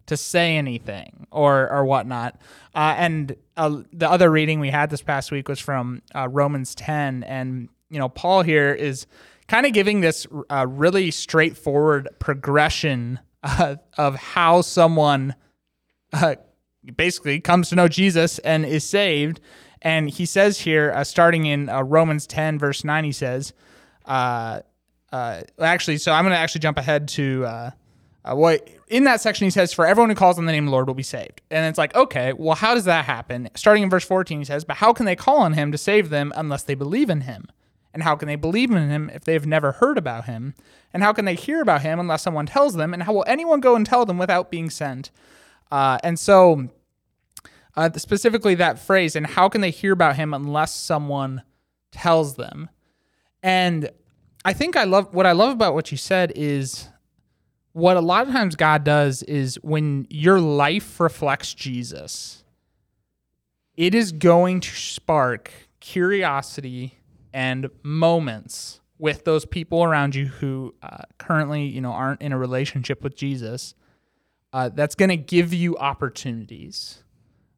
[0.07, 2.39] to say anything or or whatnot.
[2.75, 6.75] Uh, and uh, the other reading we had this past week was from uh, Romans
[6.75, 9.05] 10, and you know Paul here is
[9.47, 15.35] kind of giving this uh, really straightforward progression uh, of how someone
[16.13, 16.35] uh,
[16.95, 19.39] basically comes to know Jesus and is saved.
[19.81, 23.53] And he says here, uh, starting in uh, Romans 10, verse 9, he says,
[24.05, 24.61] uh,
[25.11, 27.71] uh, actually, so I'm going to actually jump ahead to uh,
[28.25, 30.67] uh, what in that section he says, For everyone who calls on the name of
[30.67, 31.41] the Lord will be saved.
[31.49, 33.49] And it's like, okay, well, how does that happen?
[33.55, 36.09] Starting in verse 14, he says, But how can they call on him to save
[36.09, 37.47] them unless they believe in him?
[37.93, 40.55] And how can they believe in him if they have never heard about him?
[40.93, 42.93] And how can they hear about him unless someone tells them?
[42.93, 45.09] And how will anyone go and tell them without being sent?
[45.71, 46.69] And so,
[47.77, 51.43] uh, specifically that phrase, and how can they hear about him unless someone
[51.91, 52.69] tells them?
[53.43, 53.91] And
[54.43, 56.89] I think I love what I love about what you said is
[57.73, 62.43] what a lot of times God does is when your life reflects Jesus,
[63.75, 66.97] it is going to spark curiosity
[67.31, 72.37] and moments with those people around you who uh, currently, you know, aren't in a
[72.39, 73.75] relationship with Jesus.
[74.51, 77.03] Uh, that's going to give you opportunities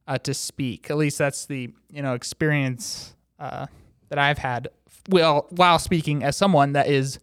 [0.10, 0.90] uh, to speak.
[0.90, 3.68] At least that's the you know experience uh,
[4.10, 4.68] that I've had.
[5.08, 7.20] Well, while speaking as someone that is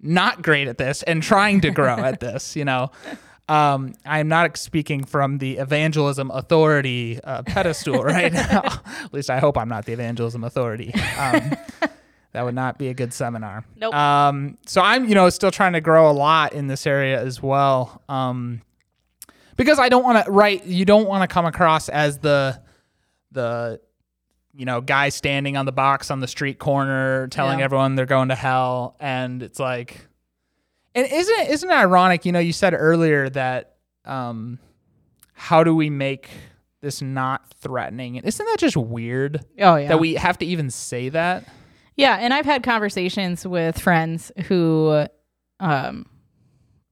[0.00, 2.90] not great at this and trying to grow at this, you know.
[3.48, 8.60] Um, I'm not speaking from the evangelism authority uh, pedestal right now.
[8.62, 10.92] At least I hope I'm not the evangelism authority.
[11.18, 11.56] Um,
[12.32, 13.64] that would not be a good seminar.
[13.76, 13.94] Nope.
[13.94, 17.42] Um, so I'm, you know, still trying to grow a lot in this area as
[17.42, 18.02] well.
[18.10, 18.60] Um,
[19.58, 20.64] because I don't want to, right?
[20.64, 22.58] You don't want to come across as the,
[23.32, 23.80] the,
[24.54, 27.66] you know, guy standing on the box on the street corner telling Yeah.
[27.66, 30.06] everyone they're going to hell, and it's like,
[30.94, 32.24] and isn't it, isn't it ironic?
[32.24, 33.74] You know, you said earlier that,
[34.06, 34.58] um,
[35.34, 36.30] how do we make
[36.80, 38.16] this not threatening?
[38.16, 39.88] And isn't that just weird Oh yeah.
[39.88, 41.44] that we have to even say that?
[41.96, 45.06] Yeah, and I've had conversations with friends who
[45.60, 46.06] um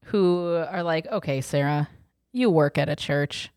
[0.07, 1.89] who are like, "Okay, Sarah,
[2.37, 3.51] you work at a church.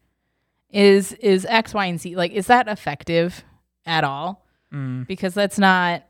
[0.72, 3.44] Is is X, Y, and Z like is that effective
[3.86, 4.46] at all?
[4.74, 5.08] Mm.
[5.08, 6.04] Because that's not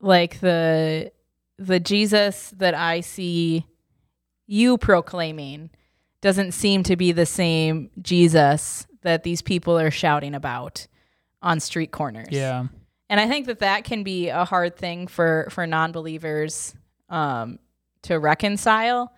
[0.00, 1.12] like the
[1.58, 3.66] the Jesus that I see
[4.46, 5.70] you proclaiming
[6.20, 10.86] doesn't seem to be the same Jesus that these people are shouting about
[11.42, 12.28] on street corners.
[12.30, 12.66] Yeah.
[13.08, 16.74] And I think that that can be a hard thing for for non-believers
[17.08, 17.58] um,
[18.02, 19.12] to reconcile,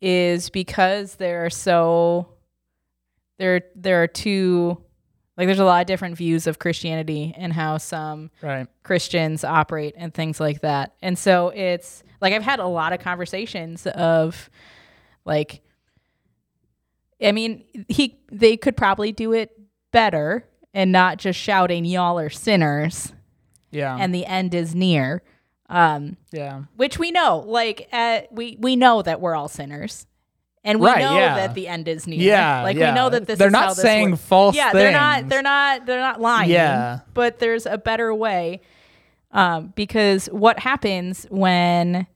[0.00, 2.28] is because there are so
[3.38, 4.78] there there are two
[5.36, 8.66] like there's a lot of different views of Christianity and how some Right.
[8.82, 10.94] Christians operate and things like that.
[11.00, 14.50] And so it's like I've had a lot of conversations of
[15.24, 15.62] like
[17.22, 19.50] I mean, he they could probably do it
[19.92, 23.12] better and not just shouting y'all are sinners
[23.70, 23.96] Yeah.
[23.98, 25.22] and the end is near.
[25.68, 26.62] Um yeah.
[26.76, 30.06] which we know like uh, we we know that we're all sinners.
[30.64, 31.34] And we Right, know yeah.
[31.36, 32.18] that the end is near.
[32.20, 32.62] Yeah.
[32.62, 32.90] like yeah.
[32.90, 34.22] we know that this They're is not saying works.
[34.22, 34.74] false yeah things.
[34.82, 37.00] they're not they're not they're not lying Yeah.
[37.14, 38.60] but there's a better way
[39.30, 42.06] um, because what happens when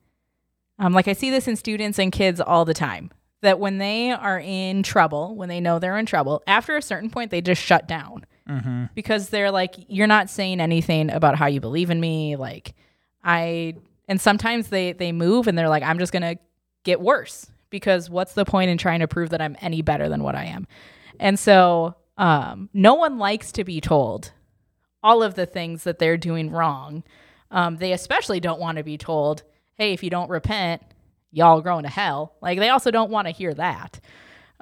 [0.78, 3.10] um, like i see this in students and kids all the time
[3.42, 7.10] that when they are in trouble when they know they're in trouble after a certain
[7.10, 8.86] point they just shut down Mm-hmm.
[8.96, 12.74] because they're like you're not saying anything about how you believe in me like
[13.24, 13.74] i
[14.08, 16.36] and sometimes they they move and they're like i'm just gonna
[16.84, 20.22] get worse because what's the point in trying to prove that i'm any better than
[20.22, 20.66] what i am?
[21.20, 24.32] And so um, no one likes to be told
[25.02, 27.04] all of the things that they're doing wrong.
[27.50, 29.42] Um, they especially don't want to be told
[29.76, 30.82] hey if you don't repent
[31.34, 32.34] y'all are going to hell.
[32.42, 34.00] Like they also don't want to hear that.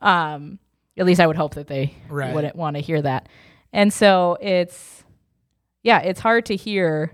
[0.00, 0.58] Um,
[0.96, 2.32] at least i would hope that they Right.
[2.34, 3.28] wouldn't want to hear that.
[3.72, 5.02] And so it's,
[5.82, 7.12] yeah, it's hard to hear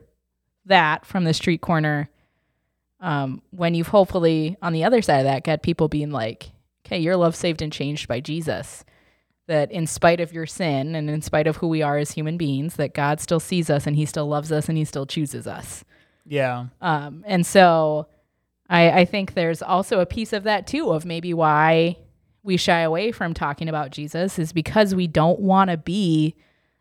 [0.66, 2.08] that from the street corner
[3.00, 6.50] um, when you've hopefully, on the other side of that, got people being like,
[6.84, 8.84] okay, your love saved and changed by Jesus.
[9.48, 12.36] That in spite of your sin and in spite of who we are as human
[12.36, 15.46] beings, that God still sees us and he still loves us and he still chooses
[15.46, 15.84] us.
[16.24, 16.66] Yeah.
[16.80, 18.08] Um, and so
[18.68, 21.98] I, I think there's also a piece of that too, of maybe why
[22.42, 26.34] we shy away from talking about Jesus is because we don't want to be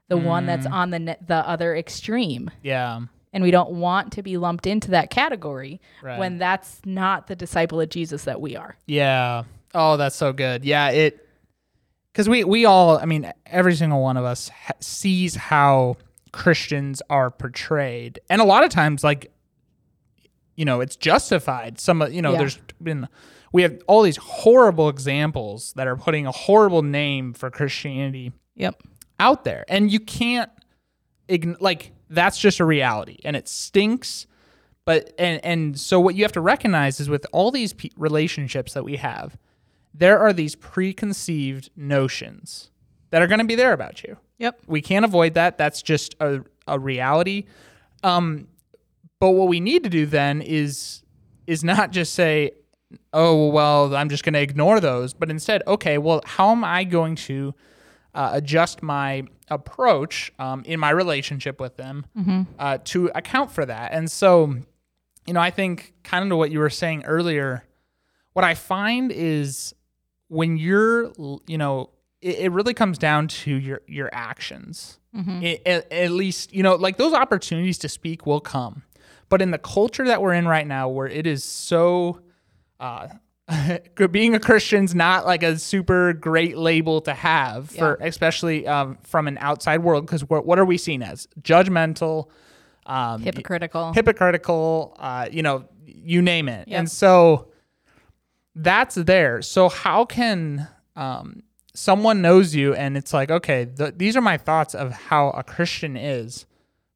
[0.08, 3.02] the one that's on the ne- the other extreme, Yeah.
[3.36, 6.18] And we don't want to be lumped into that category Right.
[6.18, 8.78] when that's not the disciple of Jesus that we are.
[8.88, 9.44] Yeah.
[9.76, 10.64] Oh, that's so good.
[10.66, 11.28] Yeah, it
[12.12, 15.98] because we we all, I mean, every single one of us ha- sees how
[16.32, 19.32] Christians are portrayed, and a lot of times, like,
[20.56, 21.78] you know, it's justified.
[21.80, 22.38] Some, you know, Yeah.
[22.40, 23.08] there's been
[23.52, 28.82] we have all these horrible examples that are putting a horrible name for Christianity Yep.
[29.20, 30.50] out there and you can't
[31.30, 34.28] ign- like that's just a reality and it stinks.
[34.86, 38.74] But and and so what you have to recognize is with all these pe- relationships
[38.74, 39.38] that we have
[39.98, 42.70] there are these preconceived notions
[43.12, 44.18] that are going to be there about you.
[44.40, 44.64] Yep.
[44.68, 45.58] we can't avoid that.
[45.58, 47.46] That's just a, a reality.
[48.04, 48.48] Um
[49.20, 51.04] but what we need to do then is
[51.48, 52.52] is not just say
[53.14, 56.84] oh well i'm just going to ignore those but instead okay well how am i
[56.84, 57.54] going to
[58.16, 62.06] uh, adjust my approach um, in my relationship with them
[62.58, 63.92] uh, to account for that.
[63.92, 64.56] And so
[65.28, 67.64] you know i think kind of to what you were saying earlier
[68.34, 69.74] what i find is
[70.28, 71.12] when you're
[71.48, 71.90] you know
[72.22, 75.00] it, it really comes down to your your actions.
[75.16, 78.84] I- at, at least you know like those opportunities to speak will come.
[79.30, 82.20] But in the culture that we're in right now, where it is so,
[82.80, 83.08] uh,
[84.12, 89.28] being a Christian's not like a super great label to have for, especially um, from
[89.28, 91.28] an outside world, because what are we seen as?
[91.42, 92.30] Judgmental,
[92.86, 93.94] um, Hypocritical.
[93.94, 96.68] hypocritical, uh, you know, you name it.
[96.68, 96.80] Yep.
[96.80, 97.50] And so
[98.56, 99.42] that's there.
[99.42, 101.44] So how can um,
[101.74, 105.44] someone knows you and it's like, okay, th- these are my thoughts of how a
[105.44, 106.46] Christian is,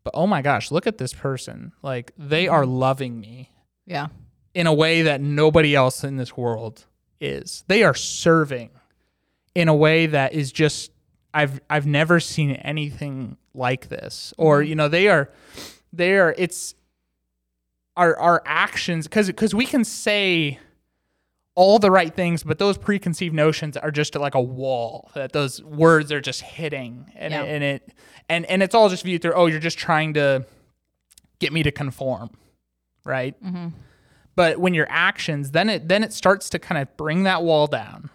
[0.04, 1.74] but oh my gosh, look at this person.
[1.84, 3.50] Like they are loving me
[3.89, 4.08] yeah.
[4.54, 6.86] In a way that nobody else in this world
[7.22, 7.64] is.
[7.68, 8.70] They are serving
[9.56, 10.91] in a way that is just
[11.34, 14.34] I've I've never seen anything like this.
[14.38, 14.70] Or mm-hmm.
[14.70, 15.30] you know, they are
[15.93, 16.76] they are it's
[17.95, 20.60] our our actions cuz cuz we can say
[21.56, 25.62] all the right things, but those preconceived notions are just like a wall that those
[25.62, 27.43] words are just hitting and Yeah.
[27.43, 27.93] it, and it
[28.30, 30.45] and and it's all just viewed through oh you're just trying to
[31.39, 32.30] get me to conform,
[33.04, 33.41] right?
[33.43, 33.68] Mm-hmm.
[34.40, 37.68] But when your actions then it then it starts to kind of bring that wall
[37.68, 38.10] down.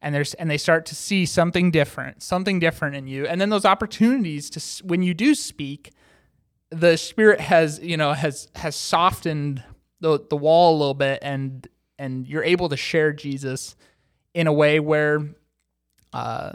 [0.00, 3.26] And there's and they start to see something different something different in you.
[3.26, 5.92] And then those opportunities to when you do speak
[6.70, 9.62] the spirit has you know has has softened
[10.00, 13.76] the the wall a little bit and and you're able to share Jesus
[14.32, 15.28] in a way where
[16.14, 16.52] uh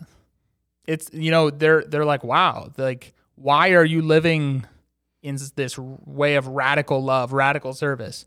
[0.87, 4.65] it's you know they're they're like wow like why are you living
[5.21, 8.25] in this way of radical love radical service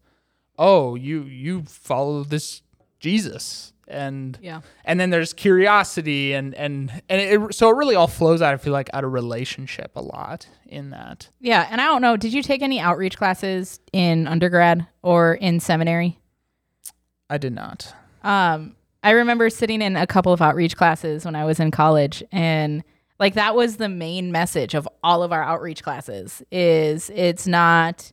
[0.58, 2.62] oh you you follow this
[3.00, 4.60] jesus and Yeah.
[4.84, 8.56] and then there's curiosity and and and it, so it really all flows out i
[8.58, 11.66] feel like out of relationship a lot in that Yeah.
[11.70, 16.18] And I don't know, did you take any outreach classes in undergrad or in seminary?
[17.30, 17.94] i did not
[18.24, 22.22] Um, I remember sitting in a couple of outreach classes when I was in college
[22.32, 22.82] and
[23.20, 28.12] like that was the main message of all of our outreach classes is it's not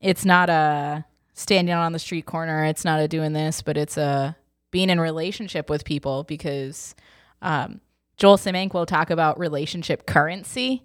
[0.00, 1.04] it's not a
[1.40, 4.36] standing on the street corner, it's not a doing this, but it's a
[4.70, 6.94] being in relationship with people because
[7.42, 7.80] um,
[8.16, 10.84] Joel Simank will talk about relationship currency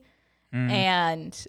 [0.71, 1.47] and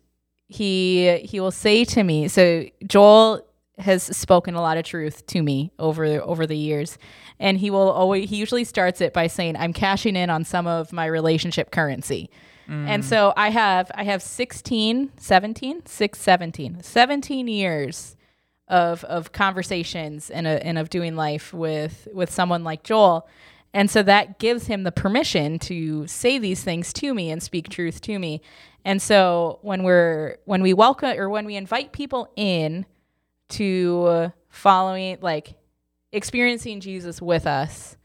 [0.49, 3.43] he he will say to me so Joel
[3.79, 6.99] has spoken a lot of truth to me over over the years.
[7.39, 10.67] And he will always he usually starts it by saying i'm cashing in on some
[10.67, 12.31] of my relationship currency.
[12.69, 18.17] And so i have i have 16 17 6 17 17 years
[18.69, 23.29] of of conversations and, a, and of doing life with with someone like joel
[23.75, 27.69] and so that gives him the permission to say these things to me and speak
[27.69, 28.41] truth to me
[28.85, 32.87] and so when we're when we welcome or when we invite people in
[33.49, 35.55] to following like
[36.12, 37.97] experiencing Jesus with us.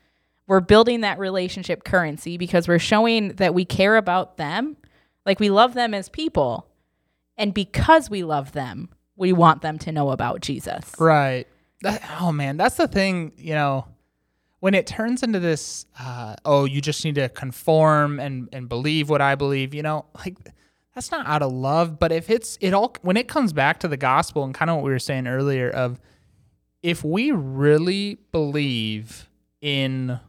[0.47, 4.76] We're building that relationship currency because we're showing that we care about them,
[5.26, 6.68] like we love them as people.
[7.38, 10.91] And because we love them, we want them to know about Jesus.
[10.99, 11.47] Right.
[11.82, 13.34] That, oh man, that's the thing.
[13.38, 13.88] You know,
[14.59, 19.09] when it turns into this, uh, oh, you just need to conform and and believe
[19.09, 19.74] what I believe.
[19.74, 20.38] You know, like
[20.95, 21.99] that's not out of love.
[21.99, 24.78] But if it's it all when it comes back to the gospel and kind of
[24.78, 25.99] what we were saying earlier of
[26.84, 29.30] if we really believe
[29.62, 30.20] in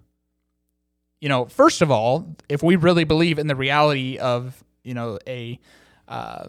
[1.21, 5.19] you know first of all if we really believe in the reality of you know
[5.27, 5.59] a
[6.09, 6.47] uh,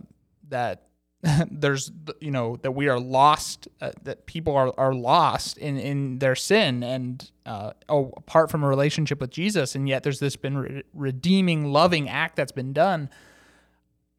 [0.49, 0.87] that
[1.51, 6.19] there's you know that we are lost uh, that people are, are lost in in
[6.19, 10.35] their sin and uh, oh, apart from a relationship with jesus and yet there's this
[10.35, 13.09] been re- redeeming loving act that's been done.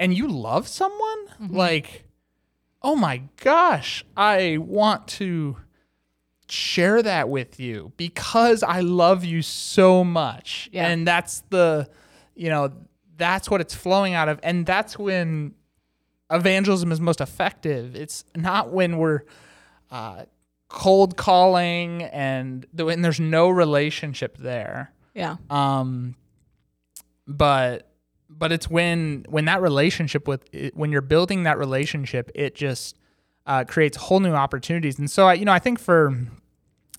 [0.01, 1.19] And you love someone?
[1.41, 2.05] Like
[2.83, 5.57] oh my gosh i want to
[6.51, 10.69] share that with you because i love you so much.
[10.73, 10.89] Yeah.
[10.89, 11.89] and that's the
[12.35, 12.73] you know
[13.17, 14.41] that's what it's flowing out of.
[14.43, 15.55] And that's when
[16.35, 17.95] evangelism is most effective.
[17.95, 19.23] It's not when we're
[19.91, 20.25] uh,
[20.69, 24.93] cold calling and when there's no relationship there.
[25.15, 25.37] Yeah.
[25.49, 26.17] um
[27.27, 27.89] but
[28.29, 32.99] but it's when when that relationship with it, when you're building that relationship it just
[33.47, 34.99] uh, creates whole new opportunities.
[34.99, 36.17] And so I, you know i think for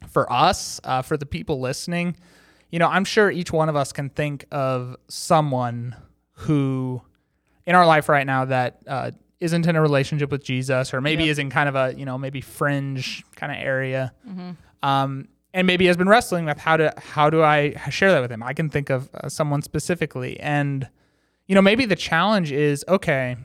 [0.07, 2.15] for us uh, for the people listening
[2.71, 5.95] you know i'm sure each one of us can think of someone
[6.31, 7.01] who
[7.65, 11.23] in our life right now that uh, isn't in a relationship with jesus or maybe
[11.23, 11.31] Yep.
[11.31, 14.13] is in kind of a you know maybe fringe kind of area
[14.83, 18.31] um, and maybe has been wrestling with how to how do I share that with
[18.31, 18.43] him.
[18.43, 20.87] I can think of uh, someone specifically, and
[21.47, 23.37] you know maybe the challenge is okay.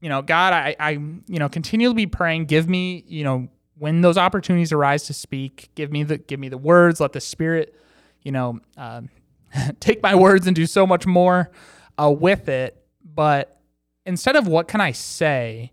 [0.00, 2.46] You know, God, I, I you know continually be praying.
[2.46, 5.70] Give me you know when those opportunities arise to speak.
[5.76, 7.00] Give me the give me the words.
[7.00, 7.74] Let the Spirit
[8.22, 9.08] you know um,
[9.80, 11.50] take my words and do so much more
[11.96, 12.84] uh, with it.
[13.04, 13.60] But
[14.06, 15.72] instead of what can I say,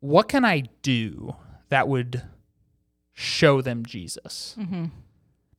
[0.00, 1.36] what can I do
[1.68, 2.22] that would
[3.12, 4.56] show them Jesus?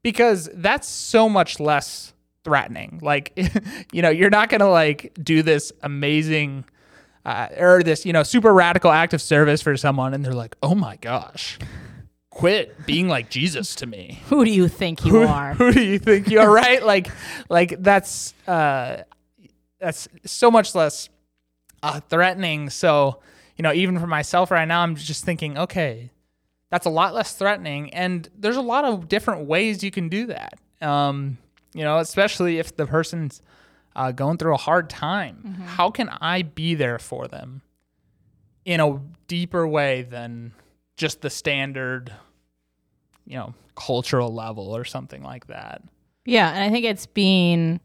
[0.03, 2.13] Because that's so much less
[2.43, 2.99] threatening.
[3.01, 3.37] Like,
[3.91, 6.65] you know, you're not going to like do this amazing
[7.23, 10.55] uh, or this, you know, super radical act of service for someone and they're like,
[10.63, 11.59] oh my gosh,
[12.31, 14.21] quit being like Jesus to me.
[14.29, 15.53] Who do you think you are?
[15.53, 16.51] Who do you think you are?
[16.51, 16.83] Right?
[16.83, 17.09] like,
[17.47, 19.03] like that's uh,
[19.79, 21.09] that's so much less
[21.83, 22.69] uh, threatening.
[22.69, 23.21] So,
[23.57, 26.11] you know, even for myself right now, I'm just thinking, okay,
[26.69, 30.27] that's a lot less threatening, and there's a lot of different ways you can do
[30.27, 30.53] that.
[30.81, 31.37] Um,
[31.73, 33.41] you know, especially if the person's
[33.95, 37.61] uh, going through a hard time, how can I be there for them
[38.63, 40.53] in a deeper way than
[40.95, 42.11] just the standard,
[43.25, 45.81] you know, cultural level or something like that?
[46.25, 47.81] Yeah, and I think it's being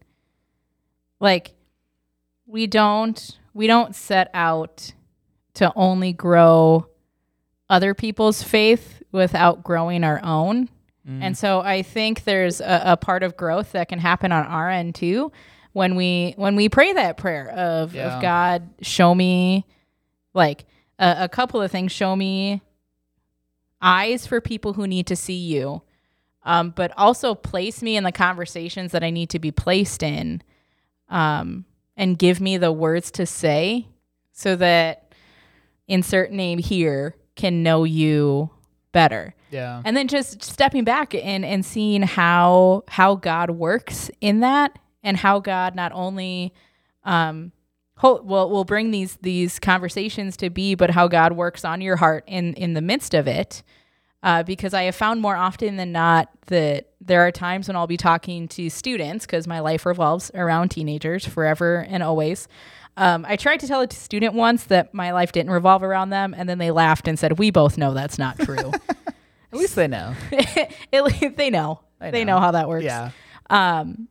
[1.19, 1.53] like
[2.47, 4.93] we don't we don't set out
[5.55, 6.87] to only grow
[7.69, 10.69] other people's faith without growing our own.
[11.09, 14.69] And so I think there's a, a part of growth that can happen on our
[14.69, 15.31] end too
[15.71, 18.15] when we when we pray that prayer of, Yeah.
[18.17, 19.65] of God show me
[20.33, 20.65] like
[20.99, 22.61] a, a couple of things show me
[23.81, 25.81] eyes for people who need to see you
[26.43, 30.41] um, but also place me in the conversations that I need to be placed in,
[31.09, 31.65] um,
[31.97, 33.87] and give me the words to say
[34.31, 35.11] so that
[35.87, 38.51] insert name here can know you
[38.91, 39.33] better.
[39.49, 39.81] Yeah.
[39.83, 45.17] And then just stepping back and, and seeing how how God works in that and
[45.17, 46.53] how God not only
[47.03, 47.51] um
[47.97, 51.95] ho- will will bring these these conversations to be, but how God works on your
[51.97, 53.63] heart in in the midst of it.
[54.27, 57.87] Uh, because I have found more often than not that there are times when I'll
[57.87, 62.49] be talking to students because my life revolves around teenagers forever and always.
[62.97, 66.33] Um, I tried to tell a student once that my life didn't revolve around them,
[66.37, 68.71] and then they laughed and said, "We both know that's not true."
[69.53, 70.13] At least they know.
[70.31, 71.79] it, they know.
[72.01, 72.33] I They know.
[72.35, 72.83] know how that works.
[72.83, 73.11] Yeah.
[73.49, 74.09] Um,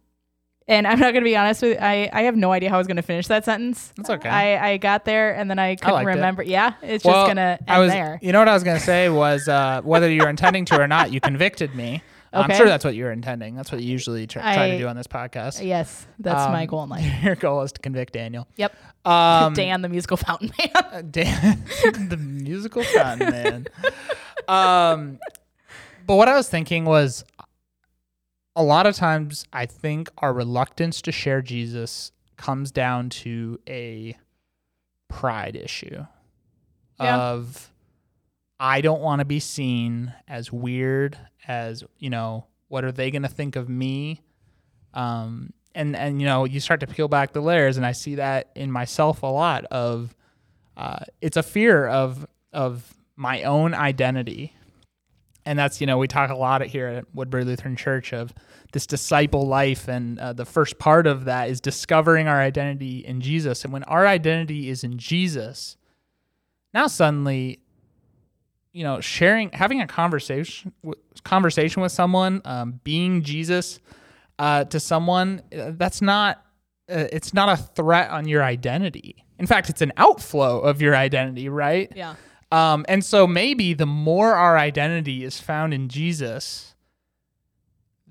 [0.69, 1.79] and I'm not going to be honest with you.
[1.81, 3.93] I, I have no idea how I was going to finish that sentence.
[3.97, 4.29] That's okay.
[4.29, 6.15] I, I got there and then I couldn't liked it.
[6.15, 6.43] remember.
[6.43, 8.19] Yeah, it's Well, just going to end I was, there.
[8.23, 10.89] You know what I was going to say was uh, whether you're intending to or
[10.89, 12.03] not, you convicted me.
[12.33, 12.57] I'm Okay.
[12.59, 13.55] sure that's what you're intending.
[13.55, 15.65] That's what you usually try, try to I- do on this podcast.
[15.67, 17.23] Yes, that's my Um, goal in life.
[17.23, 18.47] Your goal is to convict Daniel.
[18.57, 18.75] Yep.
[19.07, 21.09] Um, Dan, the musical fountain man.
[21.13, 21.65] Dan,
[22.09, 23.67] the musical fountain man.
[24.49, 25.19] Um,
[26.07, 27.25] but what I was thinking was,
[28.57, 34.17] a lot of times I think our reluctance to share Jesus comes down to a
[35.09, 36.05] pride issue
[37.01, 37.17] Yeah.
[37.17, 37.71] of
[38.59, 43.23] I don't want to be seen as weird as you know what are they going
[43.23, 44.23] to think of me
[44.95, 48.15] um and and you know you start to peel back the layers and I see
[48.17, 50.17] that in myself a lot of
[50.77, 54.56] uh, it's a fear of of my own identity
[55.47, 58.35] and that's you know we talk a lot here at Woodbury Lutheran Church of
[58.73, 59.89] this disciple life.
[59.89, 63.65] And uh, the first part of that is discovering our identity in Jesus.
[63.65, 65.77] And when our identity is in Jesus
[66.77, 67.61] now suddenly
[68.73, 70.73] you know sharing having a conversation
[71.25, 73.81] conversation with someone um, being Jesus
[74.39, 76.45] uh, to someone uh, that's not
[76.91, 79.25] uh, it's not a threat on your identity.
[79.39, 81.91] In fact it's an outflow of your identity right?
[81.97, 82.17] Yeah.
[82.57, 86.75] Um, and so maybe the more our identity is found in Jesus,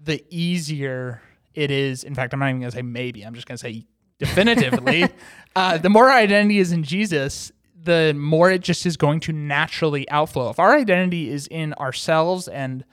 [0.01, 1.21] the easier
[1.53, 2.03] it is.
[2.03, 3.85] In fact, I'm not even going to say maybe, I'm just going to say
[4.19, 5.07] definitively.
[5.55, 9.31] uh, the more our identity is in Jesus, the more it just is going to
[9.33, 10.49] naturally outflow.
[10.49, 12.83] If our identity is in ourselves and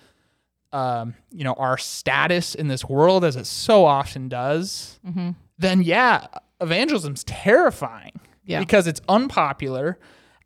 [0.73, 4.99] um, you know, our status in this world, as it so often does,
[5.59, 6.27] then yeah,
[6.63, 8.61] evangelism's terrifying Yeah.
[8.61, 9.99] because it's unpopular.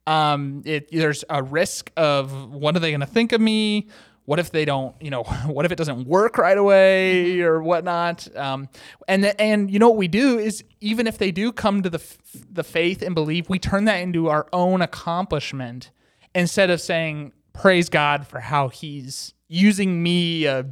[0.06, 3.88] Um, it there's a risk of what are they going to think of me?
[4.24, 8.34] What if they don't, you know, what if it doesn't work right away or whatnot?
[8.36, 8.68] Um,
[9.08, 11.90] and th- and you know what we do is even if they do come to
[11.90, 12.18] the f-
[12.50, 15.90] the faith and believe, we turn that into our own accomplishment
[16.34, 20.64] instead of saying praise God for how He's using me, uh,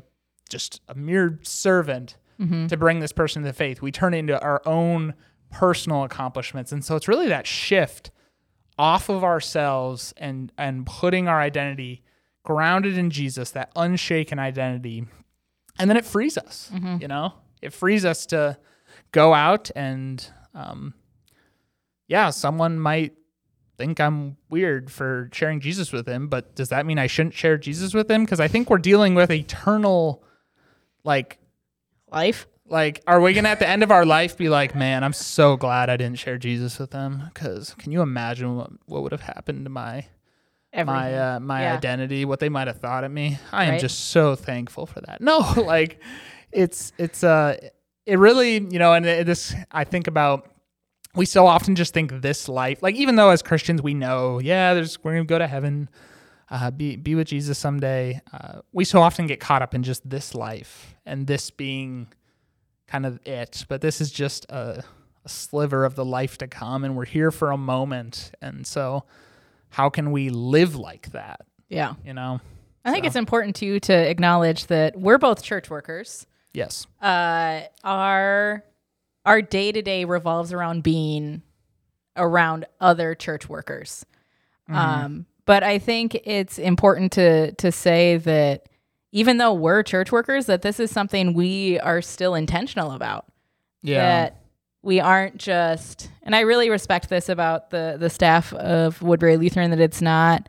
[0.49, 2.17] just a mere servant,
[2.69, 3.81] to bring this person to the faith.
[3.81, 5.15] We turn it into our own
[5.53, 8.11] personal accomplishments, and so it's really that shift
[8.79, 12.03] off of ourselves and and putting our identity
[12.43, 15.07] grounded in Jesus, that unshaken identity,
[15.79, 16.71] and then it frees us.
[17.01, 18.59] You know, it frees us to
[19.13, 20.93] go out and, um,
[22.09, 23.15] yeah, someone might
[23.79, 27.57] think I'm weird for sharing Jesus with him, but does that mean I shouldn't share
[27.57, 28.25] Jesus with him?
[28.25, 30.23] Because I think we're dealing with eternal,
[31.03, 31.39] like
[32.11, 32.47] Life.
[32.67, 35.57] Like, are we gonna at the end of our life be like, man, I'm so
[35.57, 37.23] glad I didn't share Jesus with them?
[37.33, 40.07] Because can you imagine what what would have happened to my
[40.75, 41.75] my uh, my Yeah.
[41.75, 43.39] identity, what they might have thought of me?
[43.53, 45.21] I am just so thankful for that.
[45.21, 46.01] No, like,
[46.53, 47.57] it's it's uh,
[48.07, 50.51] it really you know, and it, this I think about.
[51.17, 54.75] We so often just think this life, like even though as Christians we know, yeah,
[54.75, 55.89] there's we're gonna go to heaven,
[56.51, 58.21] uh, be be with Jesus someday.
[58.33, 62.09] Uh, we so often get caught up in just this life and this being
[62.87, 63.65] kind of it.
[63.69, 64.85] But this is just a,
[65.25, 68.33] a sliver of the life to come, and we're here for a moment.
[68.43, 69.05] And so,
[69.71, 71.41] how can we live like that?
[71.69, 71.95] yeah.
[72.05, 72.41] You know?
[72.85, 73.07] I think So.
[73.09, 76.27] it's important too to acknowledge that we're both church workers.
[76.53, 76.87] Yes.
[77.01, 78.63] Uh, our
[79.25, 81.41] our day to day revolves around being
[82.17, 84.05] around other church workers.
[84.69, 88.67] Um, but I think it's important to to say that
[89.15, 93.25] even though we're church workers, that this is something we are still intentional about.
[93.81, 93.99] Yeah.
[94.25, 94.41] That
[94.83, 99.71] we aren't just, and I really respect this about the the staff of Woodbury Lutheran
[99.71, 100.49] that it's not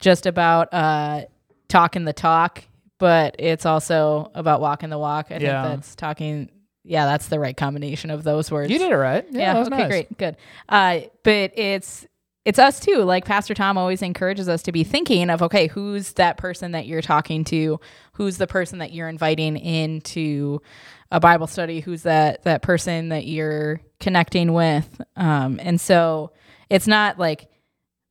[0.00, 1.26] just about uh,
[1.68, 2.64] talking the talk,
[2.98, 5.26] but it's also about walking the walk.
[5.30, 5.62] I Yeah.
[5.62, 6.50] think that's talking.
[6.84, 8.70] Yeah, that's the right combination of those words.
[8.72, 9.26] you did it right.
[9.30, 9.54] Yeah.
[9.54, 9.58] Yeah.
[9.60, 9.68] okay.
[9.70, 9.88] nice.
[9.88, 10.18] Great.
[10.18, 10.36] Good.
[10.68, 12.06] Uh, but it's
[12.46, 13.02] it's us too.
[13.02, 16.86] Like Pastor Tom always encourages us to be thinking of okay, who's that person that
[16.86, 17.80] you're talking to?
[18.12, 20.62] Who's the person that you're inviting into
[21.10, 21.80] a Bible study?
[21.80, 25.00] Who's that that person that you're connecting with?
[25.16, 26.30] Um, and so
[26.70, 27.48] it's not like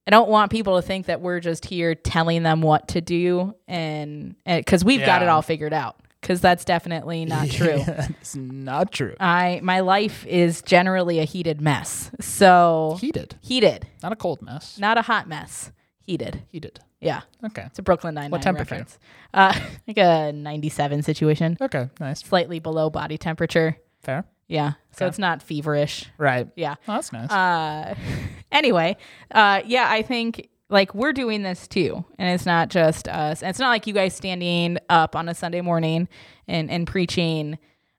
[0.06, 3.56] I don't want people to think that we're just here telling them what to do
[3.70, 5.96] and because we've got it all figured out.
[6.26, 7.84] Because that's definitely not true.
[8.20, 9.14] it's not true.
[9.20, 12.10] I my life is generally a heated mess.
[12.20, 14.80] So Heated, heated, not a cold mess.
[14.80, 15.72] not a hot mess.
[16.02, 16.42] Heated.
[16.48, 16.80] Heated.
[17.00, 17.64] Yeah, Okay.
[17.68, 18.74] it's a Brooklyn Nine What temperature?
[18.76, 18.98] reference.
[19.34, 19.54] Uh,
[19.88, 21.90] like a ninety-seven situation, Okay.
[22.00, 22.22] Nice.
[22.22, 23.78] slightly below body temperature.
[24.02, 24.26] Fair.
[24.48, 26.06] Yeah, so it's not feverish.
[26.18, 26.48] Right.
[26.56, 26.76] Yeah.
[26.88, 27.30] Oh, that's nice.
[27.32, 27.96] Uh,
[28.52, 28.98] anyway,
[29.32, 33.42] uh, yeah, I think like we're doing this too, and it's not just us.
[33.44, 36.08] And it's not like you guys standing up on a Sunday morning
[36.48, 37.58] and and preaching,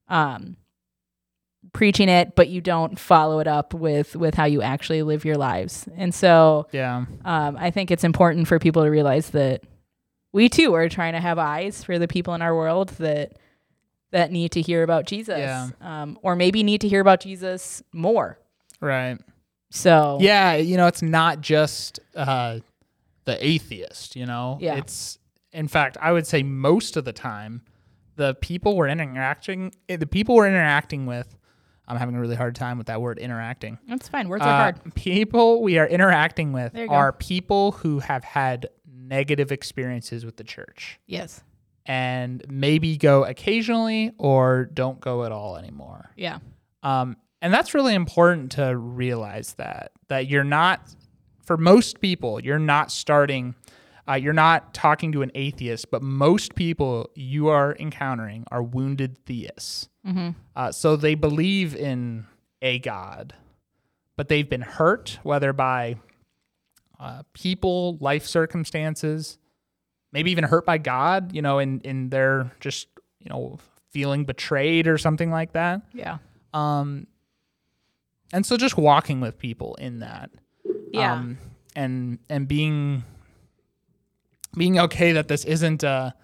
[0.08, 0.56] um,
[1.72, 5.36] preaching it, but you don't follow it up with with how you actually live your
[5.36, 5.88] lives.
[5.96, 7.04] And so, yeah.
[7.24, 9.62] um, I think it's important for people to realize that
[10.32, 13.32] we too are trying to have eyes for the people in our world that
[14.12, 15.68] that need to hear about Jesus, Yeah.
[15.80, 18.38] um, or maybe need to hear about Jesus more.
[18.80, 19.18] Right.
[19.70, 22.60] So Yeah, you know, it's not just uh,
[23.24, 24.16] the atheist.
[24.16, 24.76] You know, Yeah.
[24.76, 25.18] It's
[25.52, 27.62] in fact, I would say most of the time,
[28.16, 31.36] the people we're interacting, eh, the people we're interacting with.
[31.88, 33.78] I'm having a really hard time with that word interacting.
[33.88, 34.28] That's fine.
[34.28, 34.94] Words Uh, are hard.
[34.96, 36.92] People we are interacting with you go.
[36.94, 41.44] are people who have had negative experiences with the church Yes.
[41.84, 46.10] and maybe go occasionally or don't go at all anymore.
[46.16, 46.38] Yeah.
[46.82, 50.80] Um, and that's really important to realize that that you're not
[51.44, 53.54] for most people you're not starting
[54.08, 59.18] uh, you're not talking to an atheist but most people you are encountering are wounded
[59.26, 60.30] theists Mm-hmm.
[60.54, 62.26] uh, so they believe in
[62.62, 63.34] a god
[64.16, 65.96] but they've been hurt whether by
[67.00, 69.36] uh, people life circumstances
[70.12, 72.86] maybe even hurt by god you know in in their just
[73.18, 73.58] you know
[73.90, 76.18] feeling betrayed or something like that Yeah.
[76.54, 77.06] um,
[78.32, 80.30] and so just walking with people in that,
[80.92, 81.12] Yeah.
[81.14, 81.38] um,
[81.74, 83.04] and and being
[84.56, 86.14] being okay that this isn't a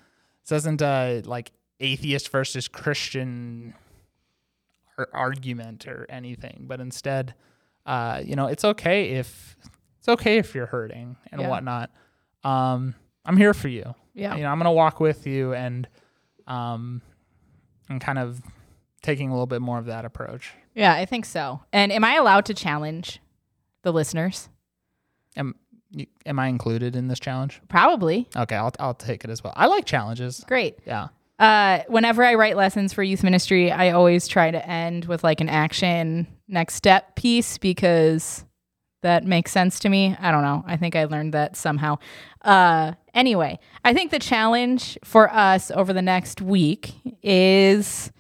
[0.43, 3.75] this isn't a like atheist versus Christian
[4.99, 7.35] ar- argument or anything, but instead,
[7.87, 9.57] uh, you know, it's okay if
[9.99, 11.49] it's okay if you're hurting and Yeah.
[11.49, 11.91] whatnot.
[12.45, 12.95] Um,
[13.25, 13.95] I'm here for you.
[14.15, 14.35] yeah.
[14.37, 15.89] You know, I'm gonna walk with you and
[16.47, 17.03] um,
[17.89, 18.41] and kind of
[19.03, 20.53] taking a little bit more of that approach.
[20.75, 21.63] Yeah, I think so.
[21.73, 23.21] And am I allowed to challenge
[23.83, 24.49] the listeners?
[25.37, 25.55] Am
[25.91, 27.61] you, am I included in this challenge?
[27.69, 28.29] Probably.
[28.37, 29.53] Okay, I'll I'll take it as well.
[29.57, 30.45] I like challenges.
[30.47, 30.79] Great.
[30.87, 31.09] Yeah.
[31.39, 35.41] Uh, whenever I write lessons for youth ministry, I always try to end with like
[35.41, 38.45] an action next step piece because
[39.03, 40.17] that makes sense to me.
[40.21, 40.63] I don't know.
[40.67, 41.99] I think I learned that somehow.
[42.43, 46.93] Uh, anyway, I think the challenge for us over the next week
[47.23, 48.13] is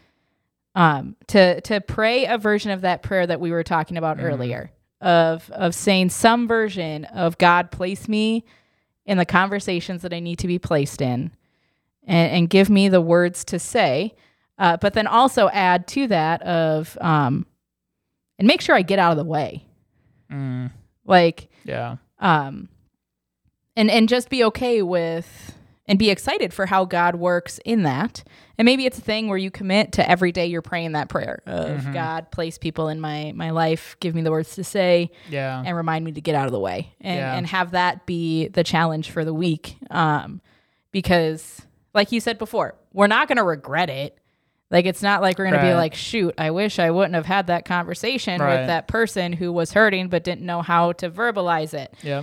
[0.75, 4.70] um, to to pray a version of that prayer that we were talking about earlier
[5.01, 8.45] of of saying some version of God place me
[9.05, 11.33] in the conversations that I need to be placed in
[12.07, 14.14] and, and give me the words to say,
[14.59, 17.47] uh, but then also add to that of um,
[18.39, 19.66] and make sure I get out of the way,
[20.31, 20.70] Mm,
[21.05, 21.97] like yeah.
[22.18, 22.68] um,
[23.77, 25.57] and and just be okay with
[25.89, 28.22] and be excited for how God works in that.
[28.57, 31.43] And maybe it's a thing where you commit to every day you're praying that prayer
[31.47, 31.93] of Mm-hmm.
[31.93, 35.62] God, place people in my my life, give me the words to say, Yeah.
[35.66, 37.35] and remind me to get out of the way, and Yeah.
[37.35, 39.76] and have that be the challenge for the week.
[39.91, 40.41] Um,
[40.93, 41.62] because
[41.95, 44.16] like you said before, we're not going to regret it.
[44.70, 47.26] Like it's not like we're going to be like, shoot, I wish I wouldn't have
[47.26, 48.61] had that conversation Right.
[48.61, 51.93] with that person who was hurting but didn't know how to verbalize it.
[52.03, 52.22] yeah.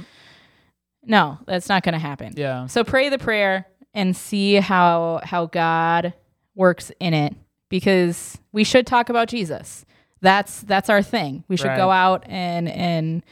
[1.04, 2.34] No, that's not going to happen.
[2.36, 2.68] Yeah.
[2.68, 6.14] So pray the prayer and see how how God
[6.56, 7.36] works in it
[7.70, 9.86] because we should talk about Jesus.
[10.22, 11.44] That's that's our thing.
[11.48, 11.78] We should Right.
[11.78, 13.24] go out and and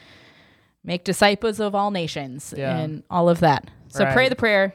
[0.83, 2.77] make disciples of all nations Yeah.
[2.77, 3.69] and all of that.
[3.89, 4.13] So Right.
[4.13, 4.73] pray the prayer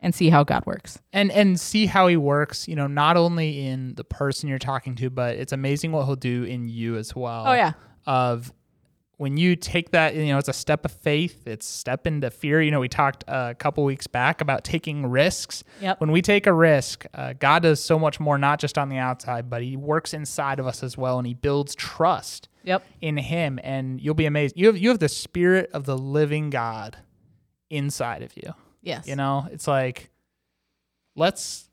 [0.00, 0.98] and see how God works.
[1.12, 4.94] and and see how he works you know not only in the person you're talking
[4.96, 7.72] to but it's amazing what he'll do in you as well Oh yeah.
[8.06, 8.52] of
[9.18, 12.60] when you take that you know it's a step of faith it's step into fear
[12.60, 16.00] you know we talked a couple weeks back about taking risks Yep.
[16.00, 18.98] when we take a risk uh, god does so much more not just on the
[18.98, 22.84] outside but he works inside of us as well and he builds trust Yep.
[23.00, 26.50] in him and you'll be amazed you have you have the spirit of the living
[26.50, 26.98] god
[27.70, 28.52] inside of you
[28.82, 29.08] Yes.
[29.08, 30.10] you know, it's like
[31.16, 31.65] let's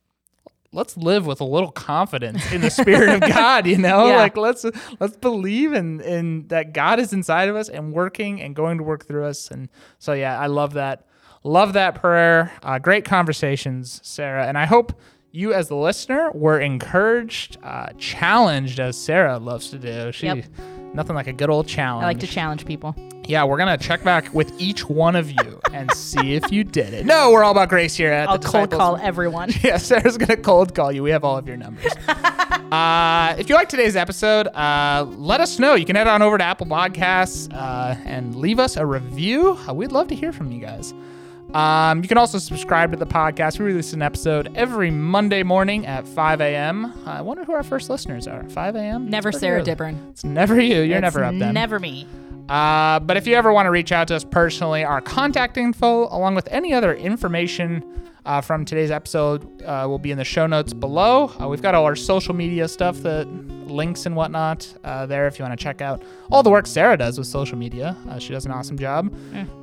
[0.73, 4.07] let's live with a little confidence in the spirit of God, you know?
[4.07, 4.17] Yeah.
[4.17, 4.65] Like let's
[4.99, 8.83] let's believe in in that God is inside of us and working and going to
[8.83, 9.49] work through us.
[9.49, 9.69] And
[9.99, 11.05] so yeah, I love that.
[11.43, 12.51] Love that prayer.
[12.63, 14.47] Uh, great conversations, Sarah.
[14.47, 14.99] And I hope
[15.31, 20.11] you as the listener were encouraged, uh, challenged as Sarah loves to do.
[20.11, 20.45] She Yep.
[20.93, 22.03] Nothing like a good old challenge.
[22.03, 22.95] I like to challenge people.
[23.25, 26.93] Yeah, we're gonna check back with each one of you and see if you did
[26.93, 27.05] it.
[27.05, 28.79] No, we're all about grace here at I'll the cold Disciples.
[28.79, 29.49] call everyone.
[29.63, 31.03] Yeah, Sarah's gonna cold call you.
[31.03, 31.93] We have all of your numbers.
[32.07, 35.75] uh, if you like today's episode, uh, let us know.
[35.75, 39.57] You can head on over to Apple Podcasts uh, and leave us a review.
[39.67, 40.93] Uh, we'd love to hear from you guys.
[41.53, 43.59] Um, you can also subscribe to the podcast.
[43.59, 46.91] We release an episode every Monday morning at 5 a.m.
[47.05, 48.43] I wonder who our first listeners are.
[48.49, 49.09] 5 a.m.
[49.09, 49.65] Never Sarah early.
[49.65, 50.09] Dibburn.
[50.11, 50.81] It's never you.
[50.81, 51.53] You're It's never up then.
[51.53, 52.07] Never me.
[52.49, 56.07] Uh, but if you ever want to reach out to us personally, our contact info,
[56.07, 57.83] along with any other information
[58.25, 61.31] uh, from today's episode, uh, will be in the show notes below.
[61.41, 63.27] Uh, we've got all our social media stuff, that
[63.67, 66.97] links and whatnot uh, there if you want to check out all the work Sarah
[66.97, 67.97] does with social media.
[68.09, 69.13] Uh, she does an awesome job.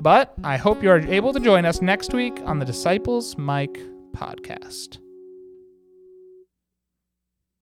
[0.01, 3.79] But I hope you are able to join us next week on the Disciples Mic
[4.13, 4.99] podcast.